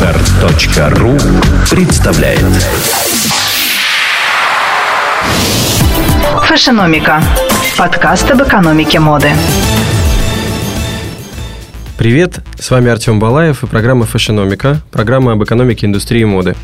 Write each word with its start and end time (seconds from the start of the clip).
Отстар.ру 0.00 1.16
представляет 1.68 2.38
Фэшеномика. 6.44 7.20
Подкаст 7.76 8.30
об 8.30 8.40
экономике 8.42 9.00
моды. 9.00 9.30
Привет, 11.98 12.38
с 12.60 12.70
вами 12.70 12.92
Артем 12.92 13.18
Балаев 13.18 13.64
и 13.64 13.66
программа 13.66 14.06
«Фэшеномика», 14.06 14.80
программа 14.92 15.32
об 15.32 15.42
экономике 15.42 15.86
индустрии 15.86 16.22
моды. 16.22 16.54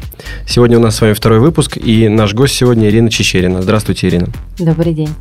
Сегодня 0.46 0.78
у 0.78 0.80
нас 0.80 0.94
с 0.94 1.00
вами 1.00 1.12
второй 1.12 1.40
выпуск, 1.40 1.76
и 1.76 2.08
наш 2.08 2.34
гость 2.34 2.54
сегодня 2.54 2.88
Ирина 2.88 3.10
Чечерина. 3.10 3.62
Здравствуйте, 3.62 4.06
Ирина. 4.06 4.28
Добрый 4.60 4.94
день. 4.94 5.12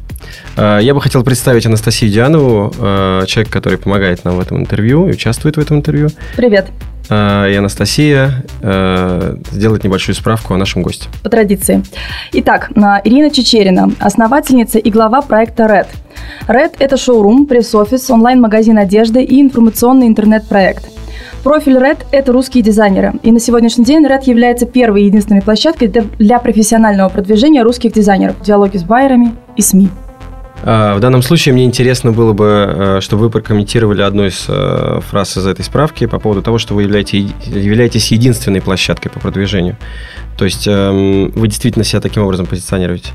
А, 0.56 0.78
я 0.78 0.94
бы 0.94 1.02
хотел 1.02 1.24
представить 1.24 1.66
Анастасию 1.66 2.12
Дианову, 2.12 2.72
а, 2.78 3.26
человек, 3.26 3.52
который 3.52 3.80
помогает 3.80 4.24
нам 4.24 4.36
в 4.36 4.40
этом 4.40 4.60
интервью 4.60 5.08
и 5.08 5.14
участвует 5.14 5.58
в 5.58 5.60
этом 5.60 5.78
интервью. 5.78 6.10
Привет. 6.38 6.68
А, 7.10 7.48
и 7.48 7.56
Анастасия 7.56 8.44
сделает 9.52 9.84
небольшую 9.84 10.16
справку 10.16 10.54
о 10.54 10.58
нашем 10.58 10.82
госте. 10.84 11.10
По 11.22 11.30
традиции. 11.30 11.84
Итак, 12.32 12.72
Ирина 13.04 13.30
Чечерина, 13.30 13.92
основательница 14.00 14.80
и 14.80 14.90
глава 14.90 15.22
проекта 15.22 15.64
RED– 15.64 15.88
Red– 16.48 16.76
это 16.80 16.98
шоурум, 16.98 17.46
пресс-офис, 17.46 18.10
онлайн-магазин 18.10 18.78
одежды 18.78 19.24
и 19.24 19.42
информационный 19.42 20.08
интернет-проект. 20.08 20.90
Профиль 21.44 21.78
Red– 21.78 22.06
это 22.12 22.32
русские 22.32 22.64
дизайнеры. 22.64 23.14
И 23.24 23.32
на 23.32 23.40
сегодняшний 23.40 23.86
день 23.86 24.06
Red 24.06 24.24
является 24.26 24.66
первой 24.66 25.04
и 25.04 25.06
единственной 25.06 25.42
площадкой 25.42 25.88
для 25.88 26.40
профессионального 26.40 27.10
продвижения 27.10 27.64
русских 27.64 27.94
дизайнеров 27.94 28.38
в 28.40 28.44
диалоге 28.44 28.80
с 28.80 28.84
байерами 28.84 29.36
и 29.56 29.62
СМИ. 29.62 29.90
А, 30.66 30.96
в 30.96 31.02
данном 31.02 31.22
случае 31.22 31.54
мне 31.54 31.66
интересно 31.66 32.14
было 32.14 32.32
бы, 32.32 32.46
э, 32.48 33.02
чтобы 33.02 33.24
вы 33.24 33.30
прокомментировали 33.30 34.02
одну 34.02 34.26
из 34.26 34.46
э, 34.48 35.02
фраз 35.10 35.38
из 35.38 35.46
этой 35.46 35.66
справки 35.66 36.06
по 36.06 36.20
поводу 36.20 36.42
того, 36.42 36.58
что 36.58 36.74
вы 36.74 36.84
являетесь 36.84 38.12
единственной 38.12 38.62
площадкой 38.62 39.10
по 39.10 39.20
продвижению. 39.20 39.76
То 40.38 40.46
есть 40.46 40.66
эм, 40.68 41.32
вы 41.32 41.48
действительно 41.50 41.84
себя 41.84 42.00
таким 42.00 42.24
образом 42.24 42.46
позиционируете? 42.46 43.10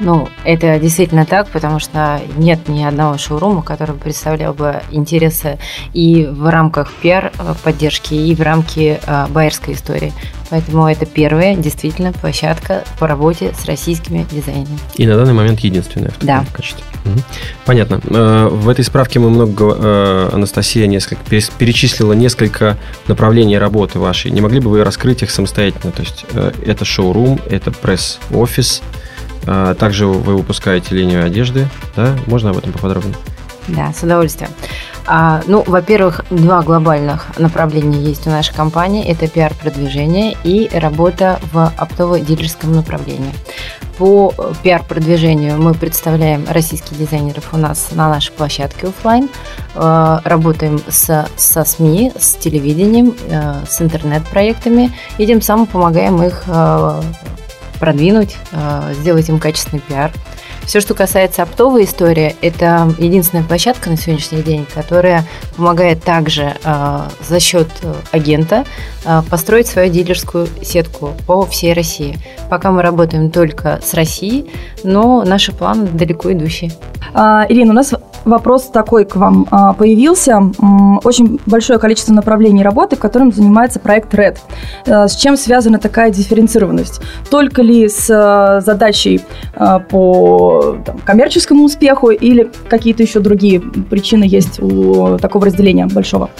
Ну, 0.00 0.28
это 0.44 0.78
действительно 0.78 1.26
так, 1.26 1.48
потому 1.48 1.78
что 1.78 2.20
нет 2.36 2.68
ни 2.68 2.82
одного 2.82 3.18
шоурума, 3.18 3.62
который 3.62 3.94
представлял 3.94 4.54
бы 4.54 4.82
интересы 4.90 5.58
и 5.92 6.26
в 6.26 6.50
рамках 6.50 6.90
пиар-поддержки, 6.94 8.14
и 8.14 8.34
в 8.34 8.40
рамке 8.40 8.98
э, 9.06 9.26
байерской 9.28 9.74
истории. 9.74 10.12
Поэтому 10.48 10.88
это 10.88 11.04
первая 11.04 11.54
действительно 11.54 12.12
площадка 12.12 12.82
по 12.98 13.06
работе 13.06 13.52
с 13.56 13.66
российскими 13.66 14.26
дизайнерами. 14.30 14.78
И 14.96 15.06
на 15.06 15.16
данный 15.16 15.34
момент 15.34 15.60
единственная 15.60 16.10
в 16.10 16.14
таком 16.14 16.26
да. 16.26 16.44
качестве. 16.52 16.84
Угу. 17.04 17.20
Понятно. 17.66 18.00
Э, 18.08 18.48
в 18.50 18.68
этой 18.70 18.84
справке 18.84 19.18
мы 19.20 19.28
много, 19.28 19.76
э, 19.78 20.30
Анастасия 20.32 20.86
несколько, 20.86 21.22
перечислила 21.24 22.14
несколько 22.14 22.78
направлений 23.06 23.58
работы 23.58 23.98
вашей. 23.98 24.30
Не 24.30 24.40
могли 24.40 24.60
бы 24.60 24.70
вы 24.70 24.82
раскрыть 24.82 25.22
их 25.22 25.30
самостоятельно? 25.30 25.92
То 25.92 26.02
есть 26.02 26.24
э, 26.32 26.52
это 26.66 26.84
шоурум, 26.84 27.38
это 27.48 27.70
пресс-офис, 27.70 28.82
также 29.78 30.06
вы 30.06 30.36
выпускаете 30.36 30.94
линию 30.94 31.24
одежды, 31.24 31.66
да? 31.96 32.16
Можно 32.26 32.50
об 32.50 32.58
этом 32.58 32.72
поподробнее? 32.72 33.16
Да, 33.68 33.92
с 33.92 34.02
удовольствием. 34.02 34.50
А, 35.06 35.42
ну, 35.46 35.64
во-первых, 35.66 36.24
два 36.30 36.62
глобальных 36.62 37.38
направления 37.38 38.00
есть 38.00 38.26
у 38.26 38.30
нашей 38.30 38.54
компании. 38.54 39.04
Это 39.04 39.26
пиар-продвижение 39.28 40.36
и 40.44 40.70
работа 40.72 41.40
в 41.52 41.72
оптово-дилерском 41.76 42.74
направлении. 42.74 43.32
По 43.98 44.32
пиар-продвижению 44.62 45.60
мы 45.60 45.74
представляем 45.74 46.46
российских 46.48 46.96
дизайнеров 46.96 47.52
у 47.52 47.58
нас 47.58 47.88
на 47.92 48.08
нашей 48.08 48.32
площадке 48.32 48.88
офлайн. 48.88 49.28
А, 49.74 50.20
работаем 50.24 50.80
с, 50.88 51.28
со 51.36 51.64
СМИ, 51.64 52.12
с 52.18 52.36
телевидением, 52.36 53.14
э, 53.28 53.64
с 53.68 53.82
интернет-проектами 53.82 54.92
и 55.18 55.26
тем 55.26 55.42
самым 55.42 55.66
помогаем 55.66 56.22
их 56.22 56.44
э, 56.46 57.02
продвинуть, 57.80 58.36
э, 58.52 58.92
сделать 58.94 59.28
им 59.28 59.40
качественный 59.40 59.80
пиар. 59.80 60.12
Все, 60.64 60.80
что 60.80 60.94
касается 60.94 61.42
оптовой 61.42 61.84
истории, 61.84 62.36
это 62.42 62.94
единственная 62.98 63.42
площадка 63.42 63.90
на 63.90 63.96
сегодняшний 63.96 64.42
день, 64.42 64.66
которая 64.72 65.24
помогает 65.56 66.04
также 66.04 66.54
э, 66.62 66.98
за 67.28 67.40
счет 67.40 67.68
агента 68.12 68.64
э, 69.04 69.22
построить 69.28 69.66
свою 69.66 69.90
дилерскую 69.90 70.46
сетку 70.62 71.14
по 71.26 71.44
всей 71.46 71.72
России. 71.72 72.18
Пока 72.48 72.70
мы 72.70 72.82
работаем 72.82 73.30
только 73.30 73.80
с 73.82 73.94
Россией, 73.94 74.52
но 74.84 75.24
наши 75.24 75.52
планы 75.52 75.86
далеко 75.86 76.32
идущие. 76.32 76.70
А, 77.14 77.46
Ирина, 77.48 77.72
у 77.72 77.74
нас 77.74 77.92
вопрос 78.30 78.64
такой 78.64 79.04
к 79.04 79.16
вам 79.16 79.46
а, 79.50 79.72
появился. 79.74 80.40
Очень 81.04 81.38
большое 81.46 81.78
количество 81.78 82.12
направлений 82.12 82.62
работы, 82.62 82.96
которым 82.96 83.32
занимается 83.32 83.80
проект 83.80 84.14
RED. 84.14 84.38
А, 84.86 85.08
с 85.08 85.16
чем 85.16 85.36
связана 85.36 85.78
такая 85.78 86.10
дифференцированность? 86.10 87.00
Только 87.28 87.62
ли 87.62 87.88
с 87.88 88.08
а, 88.10 88.60
задачей 88.60 89.20
по 89.90 90.76
там, 90.84 90.98
коммерческому 90.98 91.64
успеху 91.64 92.10
или 92.10 92.50
какие-то 92.68 93.02
еще 93.02 93.20
другие 93.20 93.60
причины 93.60 94.24
есть 94.24 94.60
у 94.62 95.18
такого 95.18 95.46
разделения 95.46 95.86
большого? 95.86 96.30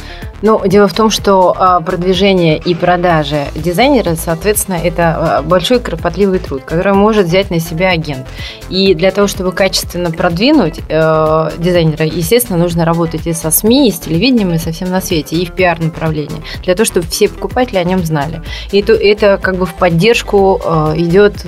Ну, 0.42 0.62
дело 0.66 0.88
в 0.88 0.94
том, 0.94 1.10
что 1.10 1.54
продвижение 1.84 2.56
и 2.58 2.74
продажи 2.74 3.44
дизайнера, 3.54 4.14
соответственно, 4.14 4.76
это 4.82 5.44
большой 5.44 5.80
кропотливый 5.80 6.38
труд, 6.38 6.62
который 6.64 6.94
может 6.94 7.26
взять 7.26 7.50
на 7.50 7.60
себя 7.60 7.90
агент. 7.90 8.26
И 8.70 8.94
для 8.94 9.10
того, 9.10 9.26
чтобы 9.26 9.52
качественно 9.52 10.10
продвинуть 10.10 10.80
э, 10.88 11.50
дизайнера, 11.80 12.04
естественно, 12.06 12.58
нужно 12.58 12.84
работать 12.84 13.26
и 13.26 13.32
со 13.32 13.50
СМИ, 13.50 13.88
и 13.88 13.92
с 13.92 13.98
телевидением, 13.98 14.52
и 14.52 14.58
со 14.58 14.72
всем 14.72 14.90
на 14.90 15.00
свете, 15.00 15.36
и 15.36 15.46
в 15.46 15.52
пиар-направлении, 15.52 16.42
для 16.62 16.74
того, 16.74 16.84
чтобы 16.84 17.06
все 17.06 17.28
покупатели 17.28 17.78
о 17.78 17.84
нем 17.84 18.04
знали. 18.04 18.42
И 18.72 18.80
это, 18.80 18.92
это 18.92 19.38
как 19.38 19.56
бы 19.56 19.66
в 19.66 19.74
поддержку 19.74 20.60
э, 20.62 20.94
идет 20.98 21.44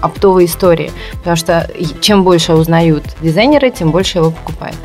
оптовой 0.00 0.44
истории, 0.44 0.90
потому 1.18 1.36
что 1.36 1.68
чем 2.00 2.24
больше 2.24 2.54
узнают 2.54 3.04
дизайнеры, 3.20 3.70
тем 3.70 3.90
больше 3.90 4.18
его 4.18 4.30
покупают. 4.30 4.76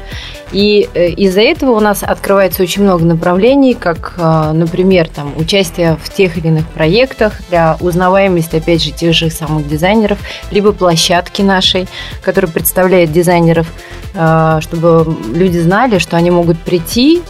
И 0.52 0.90
э, 0.94 1.10
из-за 1.12 1.42
этого 1.42 1.72
у 1.72 1.80
нас 1.80 2.04
открывается 2.04 2.62
очень 2.62 2.84
много 2.84 3.06
направлений, 3.06 3.74
как, 3.74 4.16
э, 4.18 4.52
например, 4.52 5.08
там, 5.08 5.34
участие 5.38 5.98
в 6.04 6.14
тех 6.14 6.38
или 6.38 6.48
иных 6.48 6.68
проектах 6.68 7.34
для 7.50 7.78
узнаваемости, 7.80 8.58
опять 8.58 8.84
же, 8.84 8.92
тех 8.92 9.14
же 9.14 9.30
самых 9.30 9.68
дизайнеров, 9.68 10.20
либо 10.52 10.74
площадки 10.74 11.42
нашей, 11.42 11.88
которая 12.22 12.52
представляет 12.52 13.14
дизайнеров, 13.14 13.68
э, 14.14 14.60
чтобы 14.62 15.16
люди 15.34 15.58
знали, 15.58 16.00
что 16.00 16.18
они 16.18 16.32
могут 16.32 16.60
прийти, 16.60 17.22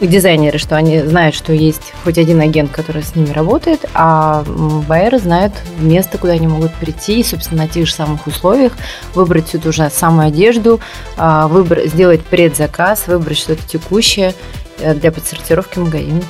дизайнеры, 0.00 0.58
что 0.58 0.76
они 0.76 1.00
знают, 1.02 1.34
что 1.34 1.52
есть 1.52 1.92
хоть 2.04 2.18
один 2.18 2.40
агент, 2.40 2.70
который 2.70 3.02
с 3.02 3.16
ними 3.16 3.32
работает, 3.32 3.86
а 3.94 4.44
байеры 4.86 5.18
знают 5.18 5.54
место, 5.80 6.18
куда 6.18 6.34
они 6.34 6.46
могут 6.46 6.72
прийти, 6.74 7.20
и, 7.20 7.24
собственно, 7.24 7.62
на 7.62 7.68
тех 7.68 7.86
же 7.86 7.92
самых 7.92 8.26
условиях 8.26 8.74
выбрать 9.14 9.48
всю 9.48 9.58
ту 9.58 9.72
же 9.72 9.88
самую 9.90 10.28
одежду, 10.28 10.78
выбрать, 11.16 11.90
сделать 11.90 12.20
предзаказ 12.24 12.67
заказ, 12.68 13.06
выбрать 13.06 13.38
что-то 13.38 13.62
текущее 13.66 14.34
э, 14.78 14.94
для 14.94 15.10
подсортировки 15.10 15.78
магазина. 15.78 16.22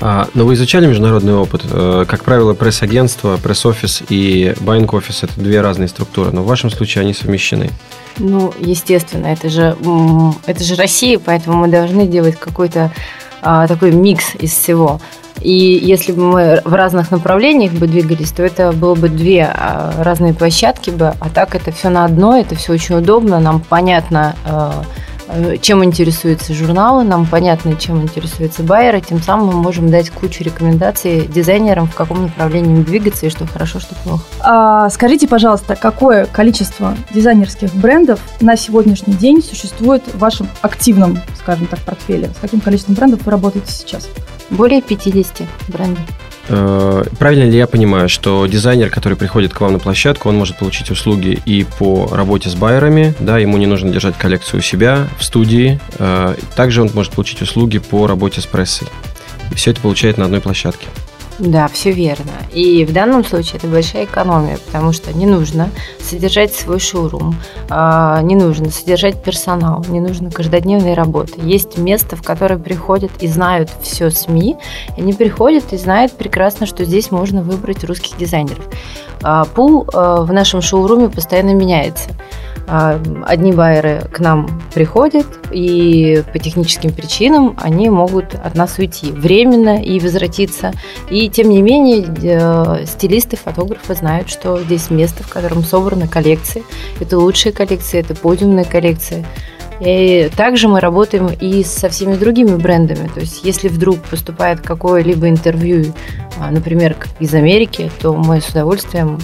А, 0.00 0.28
но 0.34 0.44
вы 0.44 0.54
изучали 0.54 0.86
международный 0.86 1.34
опыт? 1.34 1.62
Э, 1.70 2.04
как 2.08 2.24
правило, 2.24 2.54
пресс-агентство, 2.54 3.36
пресс-офис 3.36 4.02
и 4.08 4.54
байнг-офис– 4.60 5.22
это 5.22 5.40
две 5.40 5.60
разные 5.60 5.88
структуры, 5.88 6.30
но 6.32 6.42
в 6.42 6.46
вашем 6.46 6.70
случае 6.70 7.02
они 7.02 7.14
совмещены. 7.14 7.70
Ну, 8.18 8.54
естественно, 8.58 9.26
это 9.26 9.48
же, 9.48 9.76
это 10.46 10.62
же 10.62 10.76
Россия, 10.76 11.18
поэтому 11.18 11.58
мы 11.58 11.68
должны 11.68 12.06
делать 12.06 12.38
какой-то 12.38 12.92
а, 13.42 13.66
такой 13.66 13.90
микс 13.90 14.34
из 14.38 14.52
всего. 14.52 15.00
И 15.40 15.52
если 15.82 16.12
бы 16.12 16.22
мы 16.22 16.62
в 16.64 16.72
разных 16.72 17.10
направлениях 17.10 17.72
бы 17.72 17.88
двигались, 17.88 18.30
то 18.30 18.44
это 18.44 18.72
было 18.72 18.94
бы 18.94 19.08
две 19.08 19.44
а, 19.44 20.02
разные 20.02 20.32
площадки 20.32 20.90
бы, 20.90 21.14
а 21.18 21.28
так 21.28 21.56
это 21.56 21.72
все 21.72 21.88
на 21.88 22.04
одной, 22.04 22.42
это 22.42 22.54
все 22.54 22.72
очень 22.72 22.96
удобно, 22.96 23.40
нам 23.40 23.60
понятно, 23.60 24.36
Э, 24.44 24.82
чем 25.60 25.84
интересуются 25.84 26.54
журналы, 26.54 27.04
нам 27.04 27.26
понятно, 27.26 27.76
чем 27.76 28.02
интересуются 28.02 28.62
байеры, 28.62 29.00
тем 29.00 29.22
самым 29.22 29.48
мы 29.48 29.62
можем 29.62 29.90
дать 29.90 30.10
кучу 30.10 30.44
рекомендаций 30.44 31.26
дизайнерам, 31.26 31.86
в 31.86 31.94
каком 31.94 32.22
направлении 32.22 32.82
двигаться 32.82 33.26
и 33.26 33.30
что 33.30 33.46
хорошо, 33.46 33.80
что 33.80 33.94
плохо. 33.96 34.22
А, 34.40 34.90
скажите, 34.90 35.26
пожалуйста, 35.26 35.76
какое 35.76 36.26
количество 36.26 36.96
дизайнерских 37.12 37.74
брендов 37.74 38.20
на 38.40 38.56
сегодняшний 38.56 39.14
день 39.14 39.42
существует 39.42 40.02
в 40.06 40.18
вашем 40.18 40.48
активном, 40.62 41.18
скажем 41.38 41.66
так, 41.66 41.80
портфеле? 41.80 42.30
С 42.36 42.40
каким 42.40 42.60
количеством 42.60 42.94
брендов 42.94 43.24
вы 43.24 43.30
работаете 43.30 43.72
сейчас? 43.72 44.08
Более 44.50 44.82
50 44.82 45.42
брендов. 45.68 46.04
Э, 46.48 47.04
правильно 47.18 47.44
ли 47.44 47.56
я 47.56 47.66
понимаю, 47.66 48.08
что 48.08 48.46
дизайнер, 48.46 48.90
который 48.90 49.16
приходит 49.16 49.54
к 49.54 49.60
вам 49.60 49.74
на 49.74 49.78
площадку, 49.78 50.28
он 50.28 50.36
может 50.36 50.58
получить 50.58 50.90
услуги 50.90 51.40
и 51.46 51.64
по 51.78 52.08
работе 52.12 52.50
с 52.50 52.54
байерами, 52.54 53.14
да, 53.18 53.38
ему 53.38 53.56
не 53.56 53.66
нужно 53.66 53.90
держать 53.90 54.16
коллекцию 54.16 54.60
у 54.60 54.62
себя 54.62 55.08
в 55.18 55.24
студии, 55.24 55.80
э, 55.98 56.34
также 56.54 56.82
он 56.82 56.90
может 56.94 57.12
получить 57.12 57.40
услуги 57.42 57.78
по 57.78 58.06
работе 58.06 58.40
с 58.40 58.46
прессой. 58.46 58.88
И 59.50 59.54
все 59.54 59.70
это 59.70 59.80
получает 59.80 60.18
на 60.18 60.24
одной 60.24 60.40
площадке. 60.40 60.86
Да, 61.38 61.66
все 61.66 61.90
верно. 61.90 62.30
И 62.52 62.84
в 62.84 62.92
данном 62.92 63.24
случае 63.24 63.56
это 63.56 63.66
большая 63.66 64.04
экономия, 64.04 64.58
потому 64.66 64.92
что 64.92 65.12
не 65.12 65.26
нужно 65.26 65.68
содержать 66.00 66.54
свой 66.54 66.78
шоурум, 66.78 67.34
а, 67.68 68.22
не 68.22 68.36
нужно 68.36 68.70
содержать 68.70 69.20
персонал, 69.22 69.84
не 69.88 70.00
нужно 70.00 70.30
каждодневной 70.30 70.94
работы. 70.94 71.40
Есть 71.42 71.76
место, 71.76 72.14
в 72.14 72.22
которое 72.22 72.58
приходят 72.58 73.10
и 73.20 73.26
знают 73.26 73.70
все 73.82 74.10
СМИ, 74.10 74.56
и 74.96 75.00
они 75.00 75.12
приходят 75.12 75.72
и 75.72 75.76
знают 75.76 76.12
прекрасно, 76.12 76.66
что 76.66 76.84
здесь 76.84 77.10
можно 77.10 77.42
выбрать 77.42 77.82
русских 77.82 78.16
дизайнеров. 78.16 78.64
А, 79.22 79.44
пул 79.44 79.88
а, 79.92 80.22
в 80.22 80.32
нашем 80.32 80.62
шоуруме 80.62 81.08
постоянно 81.08 81.54
меняется. 81.54 82.10
А, 82.66 83.00
одни 83.26 83.52
байеры 83.52 84.02
к 84.10 84.20
нам 84.20 84.62
приходят, 84.74 85.26
и 85.50 86.22
по 86.32 86.38
техническим 86.38 86.92
причинам 86.92 87.56
они 87.60 87.90
могут 87.90 88.34
от 88.34 88.54
нас 88.54 88.78
уйти 88.78 89.10
временно 89.10 89.82
и 89.82 90.00
возвратиться. 90.00 90.72
И 91.10 91.28
тем 91.28 91.50
не 91.50 91.60
менее, 91.60 92.06
э, 92.22 92.86
стилисты, 92.86 93.36
фотографы 93.36 93.94
знают, 93.94 94.30
что 94.30 94.60
здесь 94.60 94.90
место, 94.90 95.22
в 95.22 95.28
котором 95.28 95.62
собраны 95.62 96.08
коллекции. 96.08 96.64
Это 97.00 97.18
лучшие 97.18 97.52
коллекции, 97.52 98.00
это 98.00 98.14
подиумные 98.14 98.64
коллекции. 98.64 99.26
И 99.80 100.30
также 100.36 100.68
мы 100.68 100.80
работаем 100.80 101.28
и 101.28 101.64
со 101.64 101.88
всеми 101.88 102.14
другими 102.14 102.56
брендами. 102.56 103.08
То 103.12 103.20
есть, 103.20 103.44
если 103.44 103.68
вдруг 103.68 103.98
поступает 103.98 104.60
какое-либо 104.60 105.28
интервью, 105.28 105.92
например, 106.50 106.96
из 107.20 107.34
Америки, 107.34 107.90
то 108.00 108.14
мы 108.14 108.40
с 108.40 108.48
удовольствием 108.48 109.18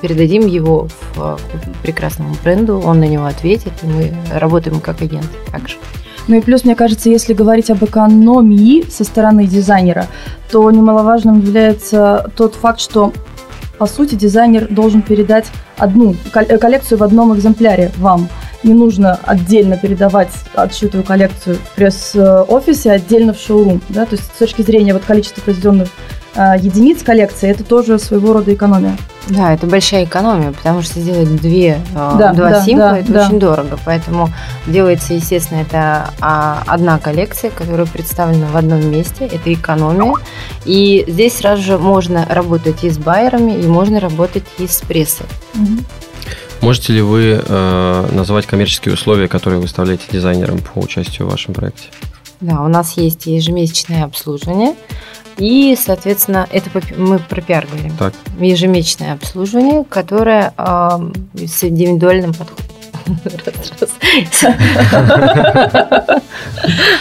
передадим 0.00 0.46
его 0.46 0.88
в 1.14 1.38
прекрасному 1.82 2.34
бренду, 2.42 2.80
он 2.80 3.00
на 3.00 3.04
него 3.04 3.26
ответит, 3.26 3.72
и 3.82 3.86
мы 3.86 4.12
работаем 4.32 4.80
как 4.80 5.02
агент 5.02 5.28
также. 5.50 5.76
Ну 6.28 6.36
и 6.36 6.40
плюс, 6.40 6.64
мне 6.64 6.76
кажется, 6.76 7.08
если 7.10 7.34
говорить 7.34 7.70
об 7.70 7.82
экономии 7.84 8.84
со 8.88 9.04
стороны 9.04 9.46
дизайнера, 9.46 10.06
то 10.50 10.70
немаловажным 10.70 11.40
является 11.40 12.30
тот 12.36 12.54
факт, 12.54 12.80
что 12.80 13.12
по 13.78 13.86
сути 13.86 14.14
дизайнер 14.14 14.68
должен 14.68 15.02
передать 15.02 15.46
одну 15.78 16.14
коллекцию 16.32 16.98
в 16.98 17.02
одном 17.02 17.34
экземпляре 17.34 17.90
вам– 17.96 18.28
не 18.62 18.74
нужно 18.74 19.18
отдельно 19.22 19.76
передавать 19.76 20.30
отшитую 20.54 21.02
коллекцию 21.04 21.56
в 21.56 21.74
пресс-офисе, 21.76 22.92
отдельно 22.92 23.32
в 23.32 23.38
шоурум. 23.38 23.80
Да? 23.88 24.04
То 24.04 24.16
есть 24.16 24.24
с 24.34 24.38
точки 24.38 24.62
зрения 24.62 24.92
вот 24.92 25.04
количества 25.04 25.40
произведенных 25.40 25.88
э, 25.88 25.90
единиц 26.34 27.02
коллекции, 27.02 27.50
это 27.50 27.64
тоже 27.64 27.98
своего 27.98 28.32
рода 28.32 28.54
экономия. 28.54 28.96
Да, 29.28 29.52
это 29.52 29.66
большая 29.66 30.04
экономия, 30.04 30.52
потому 30.52 30.82
что 30.82 30.98
сделать 30.98 31.36
две, 31.40 31.80
э, 31.94 31.94
да, 31.94 32.32
два 32.32 32.50
да, 32.50 32.64
симпла 32.64 32.90
да, 32.90 32.98
это 32.98 33.12
да. 33.12 33.26
очень 33.26 33.38
дорого. 33.38 33.78
Поэтому 33.84 34.30
делается, 34.66 35.14
естественно, 35.14 35.60
это 35.60 36.10
а, 36.20 36.62
одна 36.66 36.98
коллекция, 36.98 37.50
которая 37.50 37.86
представлена 37.86 38.46
в 38.46 38.56
одном 38.56 38.84
месте. 38.90 39.26
Это 39.26 39.52
экономия. 39.52 40.14
И 40.64 41.04
здесь 41.06 41.36
сразу 41.36 41.62
же 41.62 41.78
можно 41.78 42.26
работать 42.28 42.82
и 42.82 42.90
с 42.90 42.98
байерами, 42.98 43.52
и 43.52 43.66
можно 43.66 44.00
работать 44.00 44.44
и 44.58 44.66
с 44.66 44.80
прессой. 44.80 45.26
Угу. 45.54 45.84
Можете 46.62 46.92
ли 46.92 47.00
вы 47.00 47.42
э, 47.42 48.08
назвать 48.12 48.46
коммерческие 48.46 48.94
условия, 48.94 49.28
которые 49.28 49.60
выставляете 49.60 50.04
дизайнерам 50.10 50.58
по 50.58 50.80
участию 50.80 51.26
в 51.26 51.30
вашем 51.30 51.54
проекте? 51.54 51.88
Да, 52.40 52.62
у 52.62 52.68
нас 52.68 52.96
есть 52.96 53.26
ежемесячное 53.26 54.04
обслуживание. 54.04 54.74
И, 55.36 55.76
соответственно, 55.80 56.46
это 56.50 56.70
мы 56.96 57.18
про 57.18 57.40
пиар 57.40 57.66
говорим. 57.66 57.96
Так. 57.96 58.12
Ежемесячное 58.38 59.14
обслуживание, 59.14 59.84
которое 59.84 60.52
э, 60.56 60.98
с 61.46 61.64
индивидуальным 61.64 62.34
подходом. 62.34 62.66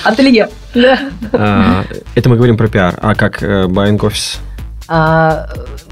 Ателье. 0.04 0.50
А, 1.34 1.84
это 2.16 2.30
мы 2.30 2.36
говорим 2.38 2.58
про 2.58 2.68
пиар. 2.68 2.98
А 3.02 3.16
как 3.16 3.44
э, 3.44 3.66
buying 3.66 3.98
office? 4.00 4.40
А, 4.90 5.48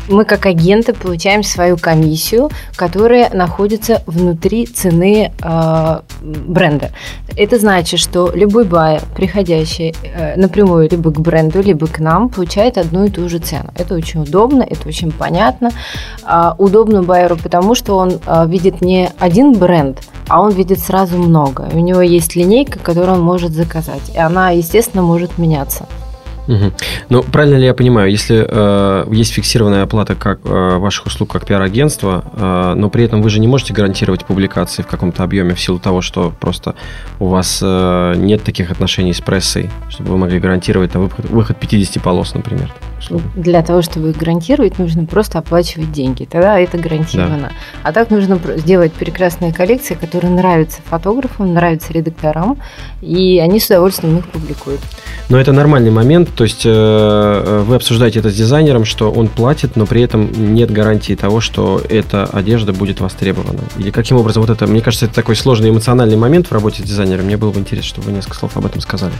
мы 0.09 0.25
как 0.25 0.45
агенты 0.45 0.94
получаем 0.94 1.44
свою 1.44 1.77
комиссию, 1.77 2.49
которая 2.75 3.29
находится 3.33 4.01
внутри 4.05 4.65
цены 4.65 5.31
э, 5.41 5.99
бренда. 6.21 6.91
Это 7.35 7.59
значит, 7.59 7.99
что 7.99 8.31
любой 8.33 8.65
байер, 8.65 9.01
приходящий 9.15 9.94
э, 10.03 10.35
напрямую 10.39 10.89
либо 10.89 11.11
к 11.11 11.19
бренду, 11.19 11.61
либо 11.61 11.88
к 11.88 11.99
нам, 11.99 12.29
получает 12.29 12.77
одну 12.77 13.05
и 13.05 13.09
ту 13.09 13.27
же 13.29 13.39
цену. 13.39 13.71
Это 13.75 13.95
очень 13.95 14.21
удобно, 14.21 14.63
это 14.63 14.88
очень 14.88 15.11
понятно. 15.11 15.71
Э, 16.25 16.53
удобно 16.57 17.03
байеру, 17.03 17.38
потому 17.38 17.75
что 17.75 17.97
он 17.97 18.19
видит 18.47 18.81
не 18.81 19.11
один 19.19 19.53
бренд, 19.53 20.01
а 20.27 20.41
он 20.41 20.51
видит 20.51 20.79
сразу 20.79 21.17
много. 21.17 21.69
У 21.73 21.79
него 21.79 22.01
есть 22.01 22.35
линейка, 22.35 22.79
которую 22.79 23.17
он 23.17 23.21
может 23.21 23.51
заказать, 23.51 24.09
и 24.13 24.17
она, 24.17 24.51
естественно, 24.51 25.03
может 25.03 25.38
меняться. 25.38 25.85
Угу. 26.47 26.71
Ну, 27.09 27.23
правильно 27.23 27.57
ли 27.57 27.65
я 27.65 27.73
понимаю, 27.73 28.09
если 28.09 28.45
э, 28.47 29.05
есть 29.11 29.33
фиксированная 29.33 29.83
оплата 29.83 30.15
как 30.15 30.39
э, 30.45 30.77
ваших 30.77 31.07
услуг 31.07 31.31
как 31.31 31.45
пиар-агентства, 31.45 32.23
э, 32.33 32.73
но 32.75 32.89
при 32.89 33.03
этом 33.03 33.21
вы 33.21 33.29
же 33.29 33.39
не 33.39 33.47
можете 33.47 33.73
гарантировать 33.73 34.25
публикации 34.25 34.81
в 34.81 34.88
каком-то 34.88 35.23
объеме 35.23 35.55
в 35.55 35.59
силу 35.59 35.79
того, 35.79 36.01
что 36.01 36.33
просто 36.39 36.75
у 37.19 37.27
вас 37.27 37.59
э, 37.61 38.13
нет 38.17 38.44
таких 38.44 38.71
отношений 38.71 39.13
с 39.13 39.21
прессой, 39.21 39.69
чтобы 39.89 40.11
вы 40.11 40.17
могли 40.17 40.39
гарантировать 40.39 40.91
там, 40.91 41.03
выход, 41.03 41.29
выход 41.29 41.57
50 41.57 42.01
полос, 42.01 42.33
например. 42.33 42.73
Для 43.35 43.61
того, 43.61 43.81
чтобы 43.81 44.09
их 44.09 44.17
гарантировать, 44.17 44.79
нужно 44.79 45.05
просто 45.05 45.39
оплачивать 45.39 45.91
деньги. 45.91 46.25
Тогда 46.25 46.59
это 46.59 46.77
гарантировано. 46.77 47.50
Да. 47.50 47.51
А 47.83 47.93
так 47.93 48.09
нужно 48.09 48.39
сделать 48.57 48.91
прекрасные 48.93 49.53
коллекции, 49.53 49.95
которые 49.95 50.33
нравятся 50.33 50.81
фотографам, 50.83 51.53
нравятся 51.53 51.93
редакторам, 51.93 52.57
и 53.01 53.39
они 53.39 53.59
с 53.59 53.67
удовольствием 53.67 54.17
их 54.17 54.27
публикуют. 54.27 54.81
Но 55.29 55.38
это 55.38 55.51
нормальный 55.51 55.91
момент, 55.91 56.29
то 56.33 56.45
есть 56.45 56.62
э, 56.65 57.63
вы 57.68 57.75
обсуждаете 57.75 58.19
это 58.19 58.29
с 58.29 58.33
дизайнером, 58.33 58.85
что 58.85 59.12
он 59.12 59.27
платит, 59.27 59.75
но 59.75 59.85
при 59.85 60.01
этом 60.01 60.31
нет 60.56 60.71
гарантии 60.71 61.15
того, 61.15 61.41
что 61.41 61.81
эта 61.89 62.24
одежда 62.24 62.71
будет 62.71 63.01
востребована. 63.01 63.59
Или 63.77 63.91
каким 63.91 64.18
образом 64.18 64.44
вот 64.44 64.50
это, 64.50 64.68
мне 64.68 64.79
кажется, 64.79 65.06
это 65.06 65.15
такой 65.15 65.35
сложный 65.35 65.69
эмоциональный 65.69 66.15
момент 66.15 66.47
в 66.47 66.53
работе 66.53 66.81
с 66.81 66.85
дизайнером. 66.85 67.25
Мне 67.25 67.35
было 67.35 67.51
бы 67.51 67.59
интересно, 67.59 67.89
чтобы 67.89 68.07
вы 68.07 68.13
несколько 68.13 68.38
слов 68.38 68.56
об 68.56 68.65
этом 68.65 68.79
сказали. 68.79 69.13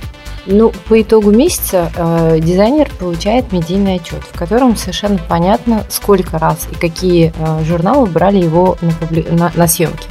Ну, 0.46 0.72
по 0.88 1.02
итогу 1.02 1.32
месяца 1.32 1.92
э, 1.94 2.40
дизайнер 2.40 2.90
получает 2.98 3.52
медийный 3.52 3.96
отчет, 3.96 4.24
в 4.32 4.38
котором 4.38 4.78
совершенно 4.78 5.20
понятно, 5.28 5.84
сколько 5.90 6.40
раз 6.40 6.70
и 6.72 6.76
какие 6.76 7.34
э, 7.38 7.64
журналы 7.66 8.08
брали 8.08 8.38
его 8.38 8.78
на, 8.80 8.92
публи... 8.92 9.26
на, 9.30 9.52
на 9.54 9.68
съемки. 9.68 10.08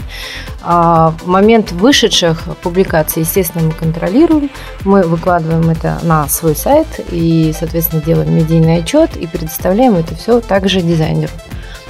А, 0.68 1.14
момент 1.24 1.70
вышедших 1.70 2.42
публикаций, 2.60 3.22
естественно, 3.22 3.66
мы 3.66 3.72
контролируем. 3.72 4.50
Мы 4.84 5.02
выкладываем 5.02 5.70
это 5.70 5.85
на 6.02 6.28
свой 6.28 6.56
сайт 6.56 6.86
и, 7.10 7.54
соответственно, 7.58 8.02
делаем 8.02 8.34
медийный 8.34 8.78
отчет 8.78 9.16
и 9.16 9.26
предоставляем 9.26 9.94
это 9.96 10.14
все 10.14 10.40
также 10.40 10.80
дизайнеру. 10.80 11.32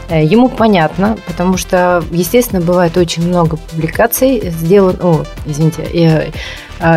Э, 0.08 0.22
ему 0.22 0.48
понятно, 0.48 1.16
потому 1.26 1.56
что, 1.56 2.02
естественно, 2.10 2.60
бывает 2.60 2.96
очень 2.96 3.26
много 3.26 3.56
публикаций 3.56 4.50
сделано. 4.50 4.98
О, 5.00 5.24
извините, 5.46 5.84
я, 5.92 6.26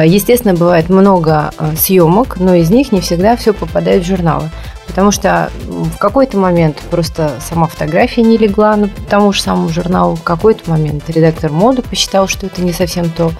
э, 0.03 0.07
естественно, 0.07 0.53
бывает 0.53 0.89
много 0.89 1.51
э, 1.57 1.75
съемок, 1.75 2.37
но 2.39 2.53
из 2.53 2.69
них 2.69 2.91
не 2.91 3.01
всегда 3.01 3.35
все 3.35 3.53
попадает 3.53 4.03
в 4.03 4.07
журналы. 4.07 4.49
Потому 4.85 5.11
что 5.11 5.51
в 5.68 5.97
какой-то 5.97 6.37
момент 6.37 6.77
просто 6.89 7.33
сама 7.47 7.68
фотография 7.68 8.23
не 8.23 8.37
легла 8.37 8.75
на 8.75 8.89
тому 9.09 9.31
же 9.33 9.41
самому 9.41 9.69
журналу, 9.69 10.15
в 10.15 10.23
какой-то 10.23 10.69
момент 10.69 11.03
редактор 11.09 11.51
моды 11.51 11.83
посчитал, 11.83 12.27
что 12.27 12.47
это 12.47 12.63
не 12.63 12.73
совсем 12.73 13.09
то, 13.09 13.31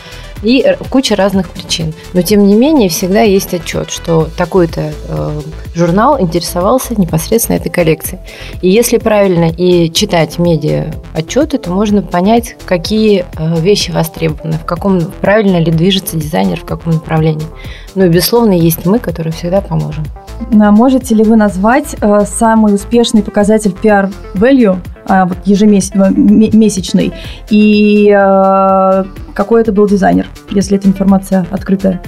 и 0.44 0.76
куча 0.90 1.16
разных 1.16 1.50
причин. 1.50 1.94
Но 2.14 2.22
тем 2.22 2.46
не 2.48 2.56
менее 2.56 2.90
всегда 2.90 3.22
есть 3.22 3.54
отчет, 3.54 3.90
что 3.90 4.28
такой-то 4.38 4.92
э, 5.08 5.42
журнал 5.76 6.20
интересовался 6.20 7.00
непосредственно 7.00 7.58
этой 7.58 7.70
коллекцией. 7.70 8.22
И 8.62 8.70
если 8.70 8.98
правильно 8.98 9.50
и 9.50 9.92
читать 9.92 10.40
медиа 10.40 10.94
отчеты, 11.14 11.58
то 11.58 11.72
можно 11.72 12.02
понять, 12.02 12.56
какие 12.66 13.26
э, 13.38 13.60
вещи 13.60 13.92
востребованы, 13.92 14.54
в 14.54 14.66
каком 14.66 15.02
правильно 15.02 15.58
ли 15.58 15.72
движется 15.72 16.18
дизайнер, 16.18 16.60
в 16.60 16.66
каком 16.66 16.94
направлении. 16.94 17.48
Ну 17.96 18.06
и 18.06 18.10
безусловно 18.10 18.54
есть 18.54 18.86
мы, 18.86 19.00
которые 19.00 19.34
всегда 19.34 19.62
поможем. 19.62 20.06
А 20.52 20.72
можете 20.72 21.16
ли 21.16 21.24
вы 21.24 21.36
назвать 21.36 21.96
э, 22.00 22.22
самый 22.26 22.74
успешный 22.74 23.22
показатель 23.22 23.72
PR 23.72 24.12
value 24.34 24.78
э, 25.08 25.26
вот 25.26 25.38
ежемесячный 25.46 27.14
и 27.50 28.10
э, 28.10 29.04
какой 29.34 29.62
это 29.62 29.72
был 29.72 29.88
дизайнер, 29.88 30.28
если 30.50 30.78
эта 30.78 30.88
информация 30.88 31.46
открытая? 31.52 32.02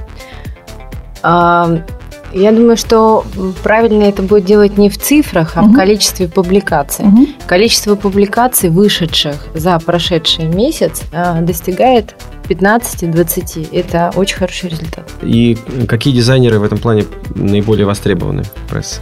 Я 2.34 2.54
думаю, 2.54 2.78
что 2.78 3.26
правильно 3.62 4.04
это 4.04 4.22
будет 4.22 4.46
делать 4.46 4.78
не 4.78 4.90
в 4.90 4.98
цифрах, 4.98 5.52
а 5.56 5.64
угу. 5.64 5.74
в 5.74 5.76
количестве 5.76 6.30
публикаций. 6.30 7.06
Угу. 7.06 7.28
Количество 7.46 7.96
публикаций, 7.96 8.70
вышедших 8.70 9.50
за 9.54 9.78
прошедший 9.80 10.46
месяц, 10.46 11.04
достигает 11.42 12.16
15-20. 12.48 13.70
Это 13.72 14.12
очень 14.16 14.38
хороший 14.38 14.70
результат. 14.70 15.10
И 15.22 15.58
какие 15.88 16.14
дизайнеры 16.14 16.60
в 16.60 16.64
этом 16.64 16.78
плане 16.78 17.06
наиболее 17.36 17.86
востребованы 17.86 18.44
в 18.44 18.70
прессе? 18.70 19.00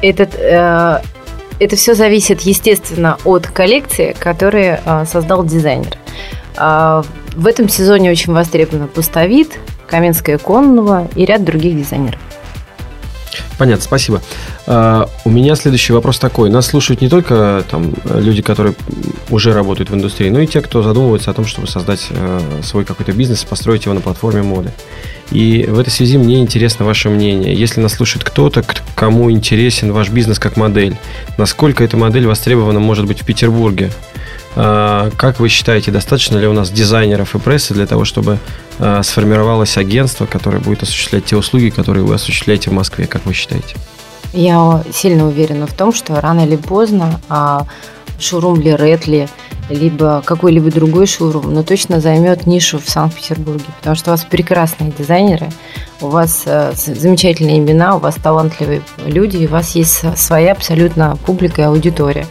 Этот, 0.00 0.34
э, 0.34 1.00
это 1.58 1.76
все 1.76 1.94
зависит, 1.94 2.42
естественно, 2.42 3.18
от 3.24 3.46
коллекции, 3.48 4.14
которую 4.18 4.78
э, 4.84 5.04
создал 5.06 5.44
дизайнер. 5.44 5.96
Э, 6.56 7.02
в 7.34 7.46
этом 7.46 7.68
сезоне 7.68 8.10
очень 8.10 8.32
востребована 8.32 8.86
Пустовид, 8.86 9.58
Каменская 9.88 10.38
Конного 10.38 11.08
и 11.16 11.24
ряд 11.24 11.44
других 11.44 11.76
дизайнеров. 11.76 12.20
Понятно, 13.58 13.84
спасибо. 13.84 14.22
А, 14.66 15.08
у 15.24 15.30
меня 15.30 15.54
следующий 15.56 15.92
вопрос 15.92 16.18
такой. 16.18 16.50
Нас 16.50 16.66
слушают 16.66 17.00
не 17.00 17.08
только 17.08 17.64
там, 17.70 17.94
люди, 18.04 18.42
которые 18.42 18.74
уже 19.30 19.52
работают 19.52 19.90
в 19.90 19.94
индустрии, 19.94 20.28
но 20.30 20.40
и 20.40 20.46
те, 20.46 20.60
кто 20.60 20.82
задумывается 20.82 21.30
о 21.30 21.34
том, 21.34 21.46
чтобы 21.46 21.66
создать 21.66 22.06
э, 22.10 22.40
свой 22.62 22.84
какой-то 22.84 23.12
бизнес, 23.12 23.44
построить 23.44 23.84
его 23.84 23.94
на 23.94 24.00
платформе 24.00 24.42
моды. 24.42 24.72
И 25.30 25.66
в 25.68 25.78
этой 25.78 25.90
связи 25.90 26.16
мне 26.16 26.40
интересно 26.40 26.84
ваше 26.84 27.10
мнение. 27.10 27.54
Если 27.54 27.80
нас 27.80 27.94
слушает 27.94 28.24
кто-то, 28.24 28.64
кому 28.94 29.30
интересен 29.30 29.92
ваш 29.92 30.08
бизнес 30.08 30.38
как 30.38 30.56
модель, 30.56 30.96
насколько 31.36 31.84
эта 31.84 31.96
модель 31.96 32.26
востребована 32.26 32.80
может 32.80 33.06
быть 33.06 33.20
в 33.22 33.26
Петербурге? 33.26 33.90
А, 34.56 35.10
как 35.16 35.40
вы 35.40 35.48
считаете, 35.48 35.90
достаточно 35.90 36.38
ли 36.38 36.46
у 36.46 36.52
нас 36.52 36.70
дизайнеров 36.70 37.34
и 37.34 37.38
прессы 37.38 37.74
для 37.74 37.86
того, 37.86 38.04
чтобы 38.04 38.38
а, 38.78 39.02
сформировалось 39.02 39.76
агентство, 39.76 40.26
которое 40.26 40.58
будет 40.58 40.82
осуществлять 40.82 41.26
те 41.26 41.36
услуги, 41.36 41.70
которые 41.70 42.04
вы 42.04 42.14
осуществляете 42.14 42.70
в 42.70 42.72
Москве, 42.72 43.06
как 43.06 43.24
вы 43.26 43.34
считаете? 43.34 43.76
Я 44.32 44.82
сильно 44.92 45.26
уверена 45.26 45.66
в 45.66 45.72
том, 45.72 45.92
что 45.92 46.20
рано 46.20 46.46
или 46.46 46.56
поздно 46.56 47.20
а, 47.28 47.66
шоурум 48.18 48.60
Леретли, 48.60 49.28
либо 49.70 50.22
какой-либо 50.24 50.70
другой 50.70 51.06
шоурум, 51.06 51.52
но 51.52 51.62
точно 51.62 52.00
займет 52.00 52.46
нишу 52.46 52.78
в 52.78 52.88
Санкт-Петербурге, 52.88 53.64
потому 53.78 53.96
что 53.96 54.10
у 54.10 54.14
вас 54.14 54.24
прекрасные 54.24 54.92
дизайнеры, 54.96 55.50
у 56.00 56.08
вас 56.08 56.44
замечательные 56.44 57.58
имена, 57.58 57.96
у 57.96 57.98
вас 57.98 58.14
талантливые 58.16 58.80
люди, 59.04 59.36
и 59.36 59.46
у 59.46 59.50
вас 59.50 59.72
есть 59.72 60.04
своя 60.18 60.52
абсолютно 60.52 61.16
публика 61.26 61.62
и 61.62 61.64
аудитория. 61.66 62.26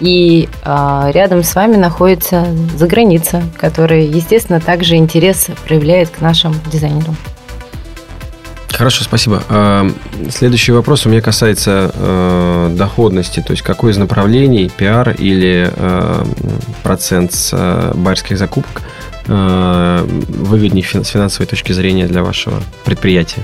И 0.00 0.48
э, 0.64 1.10
рядом 1.12 1.42
с 1.42 1.54
вами 1.54 1.76
находится 1.76 2.46
заграница, 2.76 3.42
которая, 3.56 4.02
естественно, 4.02 4.60
также 4.60 4.96
интерес 4.96 5.48
проявляет 5.66 6.10
к 6.10 6.20
нашим 6.20 6.54
дизайнерам. 6.70 7.16
Хорошо, 8.70 9.02
спасибо. 9.02 9.42
А, 9.48 9.90
следующий 10.30 10.70
вопрос 10.70 11.04
у 11.04 11.08
меня 11.08 11.20
касается 11.20 11.90
э, 11.92 12.74
доходности, 12.76 13.42
то 13.44 13.50
есть 13.50 13.62
какое 13.62 13.90
из 13.92 13.96
направлений, 13.96 14.70
пиар 14.76 15.10
или 15.18 15.68
процент 16.84 17.32
с 17.32 17.92
барских 17.94 18.38
закупок 18.38 18.82
выгоднее 19.26 20.82
с 20.82 21.08
финансовой 21.08 21.46
точки 21.46 21.72
зрения 21.72 22.06
для 22.06 22.22
вашего 22.22 22.62
предприятия, 22.84 23.42